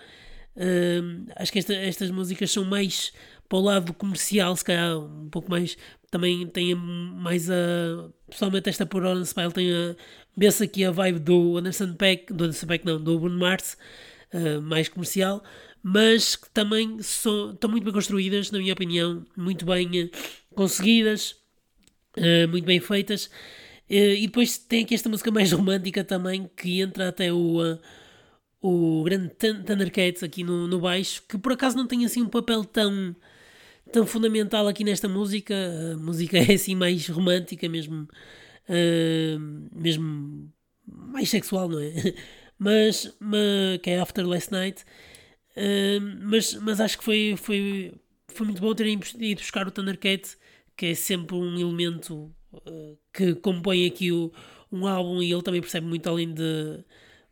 acho 1.35 1.51
que 1.51 1.59
esta, 1.59 1.73
estas 1.73 2.11
músicas 2.11 2.51
são 2.51 2.65
mais 2.65 3.13
para 3.47 3.57
o 3.57 3.61
lado 3.61 3.93
comercial, 3.93 4.55
se 4.55 4.63
calhar 4.63 4.97
um 4.97 5.29
pouco 5.29 5.49
mais. 5.49 5.77
Também 6.11 6.47
tem 6.47 6.75
mais 6.75 7.49
a. 7.49 8.09
Pessoalmente, 8.29 8.69
esta 8.69 8.85
por 8.85 9.05
On 9.05 9.21
Smile 9.21 9.51
tem 9.51 9.73
a. 9.73 9.95
Vê-se 10.35 10.63
aqui 10.63 10.85
a 10.85 10.91
vibe 10.91 11.19
do 11.19 11.57
Anderson 11.57 11.93
Peck, 11.93 12.31
do 12.31 12.43
Anderson 12.43 12.67
Peck 12.67 12.85
não, 12.85 13.01
do 13.01 13.19
Bruno 13.19 13.39
Mars, 13.39 13.77
uh, 14.33 14.61
mais 14.61 14.87
comercial, 14.87 15.43
mas 15.81 16.35
que 16.35 16.49
também 16.51 17.01
são, 17.01 17.51
estão 17.53 17.69
muito 17.69 17.83
bem 17.83 17.93
construídas, 17.93 18.51
na 18.51 18.59
minha 18.59 18.73
opinião, 18.73 19.25
muito 19.35 19.65
bem 19.65 20.11
conseguidas, 20.53 21.35
uh, 22.17 22.47
muito 22.49 22.65
bem 22.65 22.79
feitas. 22.79 23.29
e 23.89 24.25
depois 24.27 24.57
tem 24.57 24.83
aqui 24.83 24.95
esta 24.95 25.09
música 25.09 25.31
mais 25.31 25.51
romântica 25.53 26.03
também, 26.03 26.49
que 26.55 26.81
entra 26.81 27.09
até 27.09 27.31
o 27.31 27.77
o 28.59 29.03
grande 29.03 29.29
Thundercats 29.35 30.23
aqui 30.23 30.43
no, 30.43 30.67
no 30.67 30.79
baixo, 30.81 31.21
que 31.29 31.37
por 31.37 31.53
acaso 31.53 31.77
não 31.77 31.87
tem 31.87 32.03
assim 32.05 32.21
um 32.23 32.27
papel 32.27 32.65
tão 32.65 33.15
tão 33.91 34.05
fundamental 34.05 34.67
aqui 34.67 34.83
nesta 34.83 35.07
música. 35.07 35.53
A 35.93 35.97
música 35.97 36.37
é 36.39 36.53
assim 36.53 36.75
mais 36.75 37.07
romântica, 37.07 37.67
mesmo, 37.69 38.07
uh, 38.69 39.39
mesmo 39.71 40.51
mais 40.85 41.29
sexual, 41.29 41.69
não 41.69 41.79
é? 41.79 41.93
Mas, 42.59 43.15
mas 43.19 43.77
que 43.83 43.91
é 43.91 43.99
After 43.99 44.25
Last 44.25 44.51
Night. 44.51 44.83
Uh, 45.55 46.01
mas, 46.23 46.55
mas 46.55 46.81
acho 46.81 46.97
que 46.97 47.03
foi, 47.03 47.35
foi, 47.37 47.93
foi 48.29 48.47
muito 48.47 48.59
bom 48.59 48.73
terem 48.73 48.99
ido 49.19 49.39
buscar 49.39 49.67
o 49.67 49.71
Thundercat, 49.71 50.35
que 50.77 50.85
é 50.87 50.95
sempre 50.95 51.35
um 51.35 51.59
elemento 51.59 52.31
uh, 52.53 52.97
que 53.11 53.33
compõe 53.35 53.85
aqui 53.85 54.11
o, 54.11 54.31
um 54.71 54.85
álbum 54.87 55.21
e 55.21 55.31
ele 55.31 55.41
também 55.41 55.59
percebe 55.59 55.87
muito 55.87 56.07
além 56.07 56.33
de 56.33 56.83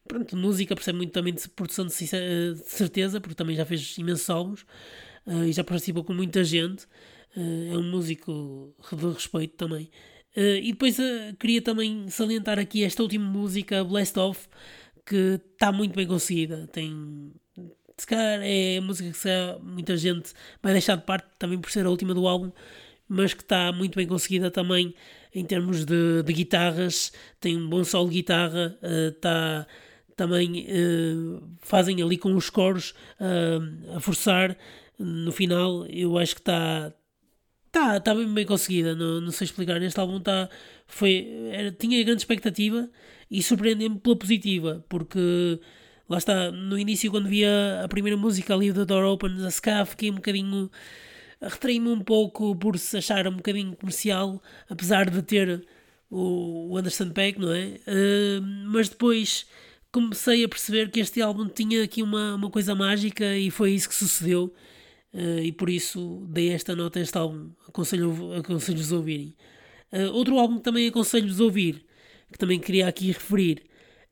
pronto, 0.08 0.36
música, 0.36 0.76
percebe 0.76 0.98
muito 0.98 1.12
também 1.12 1.34
de 1.34 1.48
produção 1.50 1.86
de, 1.86 1.94
de 1.94 2.70
certeza, 2.70 3.20
porque 3.20 3.36
também 3.36 3.56
já 3.56 3.66
fez 3.66 3.98
imensos 3.98 4.30
álbuns 4.30 4.66
uh, 5.26 5.44
e 5.46 5.52
já 5.52 5.64
participou 5.64 6.04
com 6.04 6.14
muita 6.14 6.44
gente. 6.44 6.86
Uh, 7.36 7.74
é 7.74 7.78
um 7.78 7.92
músico 7.92 8.74
de 8.92 9.06
respeito 9.08 9.56
também. 9.56 9.90
Uh, 10.36 10.60
e 10.62 10.72
depois 10.72 10.98
queria 11.40 11.62
também 11.62 12.08
salientar 12.10 12.60
aqui 12.60 12.84
esta 12.84 13.02
última 13.04 13.26
música, 13.26 13.84
Blast 13.84 14.18
Off, 14.18 14.48
que 15.06 15.40
está 15.54 15.72
muito 15.72 15.96
bem 15.96 16.08
conseguida. 16.08 16.68
Tem. 16.68 17.32
Se 17.98 18.06
calhar 18.06 18.42
é 18.44 18.80
música 18.82 19.12
que 19.12 19.64
muita 19.64 19.96
gente 19.96 20.34
vai 20.62 20.74
deixar 20.74 20.98
de 20.98 21.04
parte 21.04 21.28
também 21.40 21.58
por 21.60 21.72
ser 21.72 21.86
a 21.86 21.90
última 21.90 22.14
do 22.14 22.28
álbum, 22.28 22.52
mas 23.08 23.34
que 23.34 23.42
está 23.42 23.72
muito 23.72 23.96
bem 23.96 24.08
conseguida 24.08 24.50
também 24.52 24.94
em 25.34 25.46
termos 25.46 25.86
de, 25.86 26.24
de 26.24 26.34
guitarras. 26.34 27.12
Tem 27.40 27.58
um 27.58 27.70
bom 27.70 27.84
solo 27.84 28.10
de 28.10 28.16
guitarra, 28.16 28.78
está 29.10 29.68
também 30.16 30.66
fazem 31.60 32.02
ali 32.02 32.18
com 32.18 32.34
os 32.36 32.50
coros 32.50 32.94
a 33.94 34.00
forçar 34.00 34.58
no 34.98 35.32
final 35.32 35.86
eu 35.88 36.18
acho 36.18 36.36
que 36.36 36.42
está 36.42 36.94
tá, 37.72 38.00
tá 38.00 38.16
bem, 38.16 38.34
bem 38.34 38.46
conseguida, 38.46 38.96
não, 38.96 39.20
não 39.22 39.32
sei 39.32 39.46
explicar. 39.46 39.82
Este 39.82 40.00
álbum 40.00 40.20
tá, 40.20 40.50
foi, 40.88 41.28
era, 41.52 41.72
tinha 41.72 42.04
grande 42.04 42.22
expectativa 42.22 42.90
e 43.30 43.44
surpreendeu-me 43.44 44.00
pela 44.00 44.16
positiva, 44.16 44.86
porque 44.88 45.60
lá 46.08 46.18
está, 46.18 46.52
no 46.52 46.78
início, 46.80 47.12
quando 47.12 47.28
via 47.28 47.82
a 47.84 47.88
primeira 47.88 48.18
música 48.18 48.54
ali 48.54 48.72
do 48.72 48.86
Door 48.86 49.06
Open, 49.06 49.46
a 49.46 49.50
Ska, 49.50 49.86
fiquei 49.86 50.10
um 50.10 50.16
bocadinho. 50.16 50.72
Retraí-me 51.48 51.90
um 51.90 52.00
pouco 52.00 52.56
por 52.56 52.78
se 52.78 52.98
achar 52.98 53.28
um 53.28 53.38
bocadinho 53.38 53.76
comercial, 53.76 54.42
apesar 54.70 55.10
de 55.10 55.22
ter 55.22 55.66
o 56.10 56.78
Anderson 56.78 57.10
Peck, 57.10 57.40
não 57.40 57.52
é? 57.52 57.80
Uh, 57.88 58.42
mas 58.68 58.90
depois 58.90 59.46
comecei 59.92 60.44
a 60.44 60.50
perceber 60.50 60.92
que 60.92 61.00
este 61.00 61.22
álbum 61.22 61.48
tinha 61.48 61.84
aqui 61.84 62.04
uma, 62.04 62.36
uma 62.36 62.50
coisa 62.50 62.76
mágica 62.76 63.38
e 63.38 63.50
foi 63.50 63.72
isso 63.72 63.90
que 63.90 63.96
sucedeu. 63.96 64.54
Uh, 65.14 65.40
e 65.40 65.52
por 65.52 65.70
isso 65.70 66.26
dei 66.30 66.50
esta 66.50 66.76
nota 66.76 67.00
a 67.00 67.02
este 67.02 67.18
álbum. 67.18 67.52
Aconselho-vos 67.68 68.38
aconselho 68.40 68.84
a 68.92 68.96
ouvirem. 68.96 69.36
Uh, 69.92 70.12
outro 70.14 70.38
álbum 70.38 70.58
que 70.58 70.64
também 70.64 70.88
aconselho-vos 70.88 71.40
a 71.40 71.44
ouvir, 71.44 71.86
que 72.32 72.38
também 72.38 72.60
queria 72.60 72.88
aqui 72.88 73.08
referir, 73.08 73.64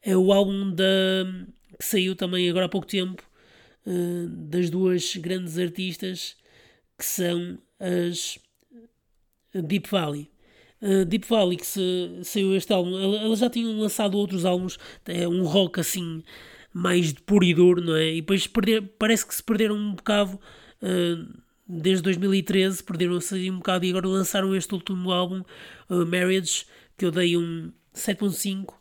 é 0.01 0.15
o 0.15 0.31
álbum 0.31 0.71
da, 0.71 0.85
que 1.77 1.85
saiu 1.85 2.15
também 2.15 2.49
agora 2.49 2.65
há 2.65 2.69
pouco 2.69 2.87
tempo, 2.87 3.21
uh, 3.85 4.27
das 4.27 4.69
duas 4.69 5.15
grandes 5.17 5.57
artistas 5.57 6.37
que 7.03 7.09
são 7.09 7.57
as 7.79 8.39
Deep 9.53 9.89
Valley. 9.89 10.31
Uh, 10.81 11.05
Deep 11.05 11.27
Valley, 11.27 11.57
que 11.57 11.65
se, 11.65 12.19
saiu 12.23 12.55
este 12.55 12.71
álbum, 12.71 12.97
elas 12.97 13.39
já 13.39 13.49
tinham 13.49 13.77
lançado 13.79 14.17
outros 14.17 14.45
álbuns, 14.45 14.77
é 15.05 15.27
um 15.27 15.43
rock 15.43 15.79
assim 15.79 16.23
mais 16.73 17.13
de 17.13 17.21
puro 17.21 17.45
duro, 17.53 17.81
não 17.81 17.95
é? 17.95 18.13
E 18.13 18.21
depois 18.21 18.47
perder, 18.47 18.81
parece 18.97 19.25
que 19.25 19.35
se 19.35 19.43
perderam 19.43 19.75
um 19.75 19.93
bocado 19.93 20.39
ah, 20.81 21.41
desde 21.67 22.03
2013 22.03 22.83
perderam-se 22.83 23.49
um 23.49 23.57
bocado 23.57 23.85
e 23.85 23.89
agora 23.89 24.07
lançaram 24.07 24.55
este 24.55 24.73
último 24.73 25.11
álbum, 25.11 25.43
uh, 25.89 26.05
Marriage, 26.05 26.65
que 26.97 27.05
eu 27.05 27.11
dei 27.11 27.37
um 27.37 27.71
7.5 27.95 28.73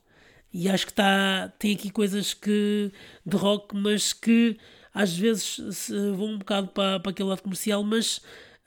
e 0.52 0.68
acho 0.68 0.86
que 0.86 0.94
tá, 0.94 1.52
tem 1.58 1.74
aqui 1.74 1.90
coisas 1.90 2.34
que 2.34 2.92
de 3.24 3.36
rock, 3.36 3.74
mas 3.76 4.12
que 4.12 4.58
às 4.92 5.16
vezes 5.16 5.88
vão 6.16 6.32
um 6.34 6.38
bocado 6.38 6.68
para, 6.68 7.00
para 7.00 7.10
aquele 7.10 7.28
lado 7.28 7.42
comercial, 7.42 7.82
mas 7.82 8.18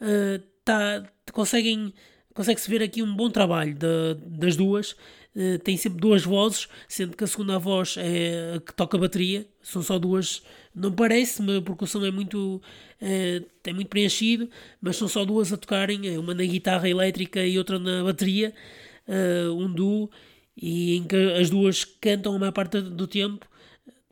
uh, 0.01 0.41
tá, 0.63 1.03
conseguem 1.31 1.93
consegue-se 2.33 2.69
ver 2.69 2.83
aqui 2.83 3.01
um 3.01 3.15
bom 3.15 3.29
trabalho 3.29 3.73
de, 3.73 4.15
das 4.25 4.55
duas. 4.57 4.91
Uh, 5.35 5.59
tem 5.63 5.77
sempre 5.77 5.99
duas 5.99 6.23
vozes, 6.23 6.67
sendo 6.87 7.15
que 7.15 7.23
a 7.23 7.27
segunda 7.27 7.57
voz 7.57 7.95
é 7.97 8.55
a 8.55 8.59
que 8.59 8.73
toca 8.73 8.97
a 8.97 8.99
bateria, 8.99 9.47
são 9.61 9.81
só 9.81 9.97
duas 9.99 10.43
não 10.75 10.91
parece, 10.91 11.41
porque 11.61 11.85
o 11.85 11.87
som 11.87 12.05
é 12.05 12.11
muito, 12.11 12.61
é, 13.01 13.41
é 13.63 13.73
muito 13.73 13.87
preenchido, 13.87 14.49
mas 14.81 14.97
são 14.97 15.07
só 15.07 15.23
duas 15.23 15.53
a 15.53 15.57
tocarem, 15.57 16.13
é 16.13 16.19
uma 16.19 16.33
na 16.33 16.43
guitarra 16.43 16.89
elétrica 16.89 17.45
e 17.45 17.57
outra 17.57 17.79
na 17.79 18.03
bateria, 18.03 18.53
uh, 19.07 19.53
um 19.53 19.71
duo, 19.71 20.09
e 20.55 20.97
em 20.97 21.03
que 21.05 21.15
as 21.15 21.49
duas 21.49 21.85
cantam 21.85 22.35
a 22.35 22.39
maior 22.39 22.51
parte 22.51 22.81
do 22.81 23.07
tempo. 23.07 23.47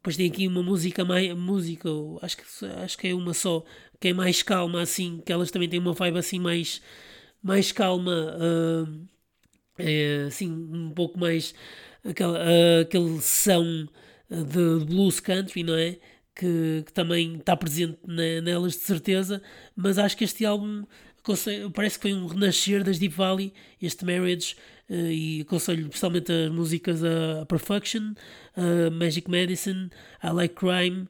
Depois 0.03 0.17
tem 0.17 0.27
aqui 0.27 0.47
uma 0.47 0.61
música, 0.61 1.05
mais, 1.05 1.33
música 1.33 1.87
acho, 2.21 2.35
que, 2.35 2.43
acho 2.83 2.97
que 2.97 3.07
é 3.07 3.15
uma 3.15 3.33
só, 3.33 3.63
que 4.01 4.09
é 4.09 4.13
mais 4.13 4.43
calma, 4.43 4.81
assim, 4.81 5.21
que 5.25 5.31
elas 5.31 5.49
também 5.49 5.69
têm 5.69 5.79
uma 5.79 5.93
vibe 5.93 6.17
assim 6.17 6.39
mais, 6.39 6.81
mais 7.41 7.71
calma, 7.71 8.35
uh, 8.35 9.07
é, 9.77 10.25
assim, 10.27 10.51
um 10.51 10.91
pouco 10.91 11.17
mais 11.17 11.55
aquela, 12.03 12.37
uh, 12.37 12.81
aquele 12.81 13.21
som 13.21 13.87
de 14.29 14.85
blues 14.85 15.21
country, 15.21 15.63
não 15.63 15.75
é? 15.75 15.97
que, 16.35 16.83
que 16.85 16.93
também 16.93 17.37
está 17.37 17.55
presente 17.55 17.97
na, 18.05 18.41
nelas 18.41 18.73
de 18.73 18.79
certeza, 18.79 19.41
mas 19.75 19.97
acho 19.97 20.17
que 20.17 20.23
este 20.23 20.45
álbum 20.45 20.83
parece 21.73 21.97
que 21.97 22.01
foi 22.01 22.13
um 22.13 22.27
renascer 22.27 22.83
das 22.83 22.99
Deep 22.99 23.15
Valley, 23.15 23.53
este 23.81 24.03
Marriage, 24.03 24.55
e 24.89 25.41
aconselho 25.41 25.83
especialmente 25.83 26.31
as 26.31 26.51
músicas 26.51 27.03
a, 27.03 27.45
Perfection, 27.45 28.13
a 28.55 28.89
Magic 28.89 29.29
Medicine, 29.29 29.89
I 30.23 30.29
Like 30.29 30.55
Crime, 30.55 31.07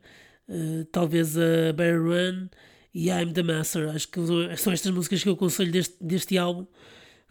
uh, 0.47 0.85
talvez 0.91 1.37
a 1.37 1.73
Bear 1.73 2.01
Run 2.01 2.49
e 2.93 3.09
I'm 3.09 3.33
the 3.33 3.43
Master. 3.43 3.89
Acho 3.89 4.07
que 4.07 4.19
são 4.57 4.71
estas 4.71 4.91
músicas 4.91 5.23
que 5.23 5.29
eu 5.29 5.33
aconselho 5.33 5.71
deste, 5.71 5.95
deste 6.01 6.37
álbum, 6.37 6.67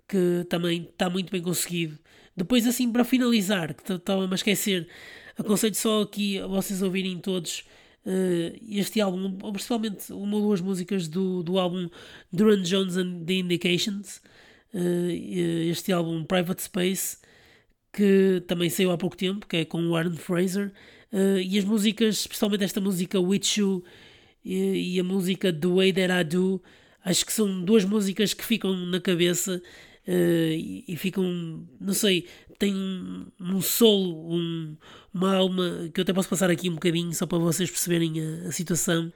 que 0.08 0.44
também 0.48 0.88
está 0.90 1.08
muito 1.08 1.30
bem 1.30 1.40
conseguido. 1.40 1.98
Depois, 2.36 2.66
assim, 2.66 2.90
para 2.90 3.04
finalizar, 3.04 3.74
que 3.74 3.92
estava-me 3.92 4.32
a 4.32 4.34
esquecer, 4.34 4.88
aconselho 5.36 5.74
só 5.74 6.02
aqui 6.02 6.38
a 6.38 6.46
vocês 6.46 6.82
ouvirem 6.82 7.18
todos 7.18 7.64
uh, 8.06 8.58
este 8.68 9.00
álbum, 9.00 9.36
principalmente 9.52 10.12
uma 10.12 10.36
ou 10.36 10.42
duas 10.42 10.60
músicas 10.60 11.08
do, 11.08 11.42
do 11.42 11.58
álbum 11.58 11.88
Duran 12.32 12.62
Jones 12.62 12.96
and 12.96 13.24
the 13.24 13.34
Indications, 13.34 14.20
este 14.72 15.92
álbum 15.92 16.24
Private 16.24 16.62
Space, 16.62 17.18
que 17.92 18.42
também 18.46 18.70
saiu 18.70 18.90
há 18.90 18.98
pouco 18.98 19.16
tempo, 19.16 19.46
que 19.46 19.58
é 19.58 19.64
com 19.64 19.84
o 19.86 19.94
Aaron 19.94 20.16
Fraser, 20.16 20.72
uh, 21.12 21.38
e 21.38 21.58
as 21.58 21.64
músicas, 21.64 22.20
especialmente 22.20 22.64
esta 22.64 22.80
música 22.80 23.20
With 23.20 23.42
You 23.56 23.84
e, 24.44 24.98
a 24.98 25.04
música 25.04 25.52
The 25.52 25.68
Way 25.68 25.92
That 25.92 26.12
I 26.12 26.24
Do, 26.24 26.62
acho 27.04 27.26
que 27.26 27.32
são 27.32 27.62
duas 27.62 27.84
músicas 27.84 28.32
que 28.32 28.44
ficam 28.44 28.74
na 28.86 29.00
cabeça 29.00 29.62
uh, 30.08 30.82
e, 30.88 30.96
ficam, 30.96 31.68
não 31.78 31.92
sei, 31.92 32.26
um, 32.62 33.26
um 33.40 33.60
solo, 33.60 34.34
um, 34.34 34.76
uma 35.12 35.34
alma 35.34 35.90
que 35.92 36.00
eu 36.00 36.02
até 36.02 36.12
posso 36.12 36.28
passar 36.28 36.48
aqui 36.48 36.70
um 36.70 36.74
bocadinho 36.74 37.12
só 37.12 37.26
para 37.26 37.38
vocês 37.38 37.68
perceberem 37.68 38.20
a, 38.20 38.48
a 38.48 38.52
situação. 38.52 39.12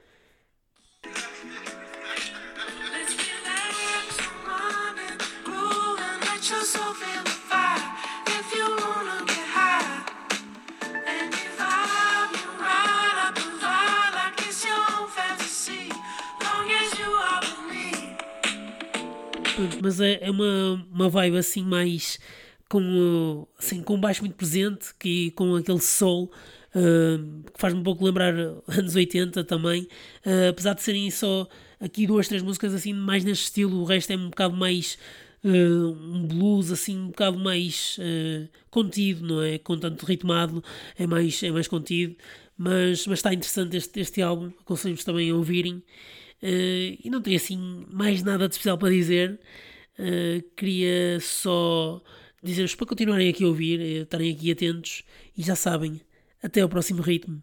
Mas 19.81 19.99
é, 19.99 20.19
é 20.21 20.31
uma, 20.31 20.85
uma 20.91 21.09
vibe 21.09 21.37
assim 21.37 21.63
mais 21.63 22.19
com, 22.69 23.47
assim, 23.57 23.81
com 23.81 23.95
um 23.95 23.99
baixo 23.99 24.21
muito 24.21 24.35
presente 24.35 24.93
que, 24.99 25.31
com 25.31 25.55
aquele 25.55 25.79
soul 25.79 26.31
uh, 26.75 27.43
que 27.51 27.59
faz-me 27.59 27.79
um 27.79 27.83
pouco 27.83 28.05
lembrar 28.05 28.33
anos 28.67 28.95
80 28.95 29.43
também, 29.43 29.83
uh, 30.25 30.49
apesar 30.49 30.73
de 30.73 30.83
serem 30.83 31.09
só 31.09 31.47
aqui 31.79 32.05
duas, 32.05 32.27
três 32.27 32.43
músicas 32.43 32.73
assim 32.73 32.93
mais 32.93 33.23
neste 33.23 33.45
estilo, 33.45 33.81
o 33.81 33.85
resto 33.85 34.11
é 34.11 34.17
um 34.17 34.29
bocado 34.29 34.55
mais 34.55 34.97
uh, 35.43 35.47
um 35.49 36.27
blues 36.27 36.71
assim 36.71 36.97
um 36.97 37.07
bocado 37.07 37.37
mais 37.37 37.99
contido, 38.69 39.25
não 39.25 39.41
é? 39.41 39.57
Com 39.57 39.77
tanto 39.77 40.05
ritmado, 40.05 40.63
é 40.97 41.07
mais, 41.07 41.41
é 41.43 41.51
mais 41.51 41.67
contido, 41.67 42.15
mas, 42.57 43.05
mas 43.07 43.19
está 43.19 43.33
interessante 43.33 43.77
este, 43.77 43.99
este 43.99 44.21
álbum, 44.21 44.51
aconselho-vos 44.61 45.03
também 45.03 45.29
a 45.29 45.35
ouvirem. 45.35 45.83
Uh, 46.41 46.97
e 47.03 47.09
não 47.09 47.21
tenho 47.21 47.37
assim 47.37 47.85
mais 47.91 48.23
nada 48.23 48.47
de 48.47 48.53
especial 48.53 48.77
para 48.77 48.89
dizer. 48.89 49.39
Uh, 49.99 50.41
queria 50.55 51.19
só 51.19 52.01
dizer-vos 52.43 52.75
para 52.75 52.87
continuarem 52.87 53.29
aqui 53.29 53.43
a 53.43 53.47
ouvir, 53.47 53.79
uh, 53.79 54.03
estarem 54.03 54.31
aqui 54.31 54.51
atentos 54.51 55.03
e 55.35 55.41
já 55.41 55.55
sabem, 55.55 55.99
até 56.41 56.61
ao 56.61 56.69
próximo 56.69 57.01
ritmo. 57.01 57.41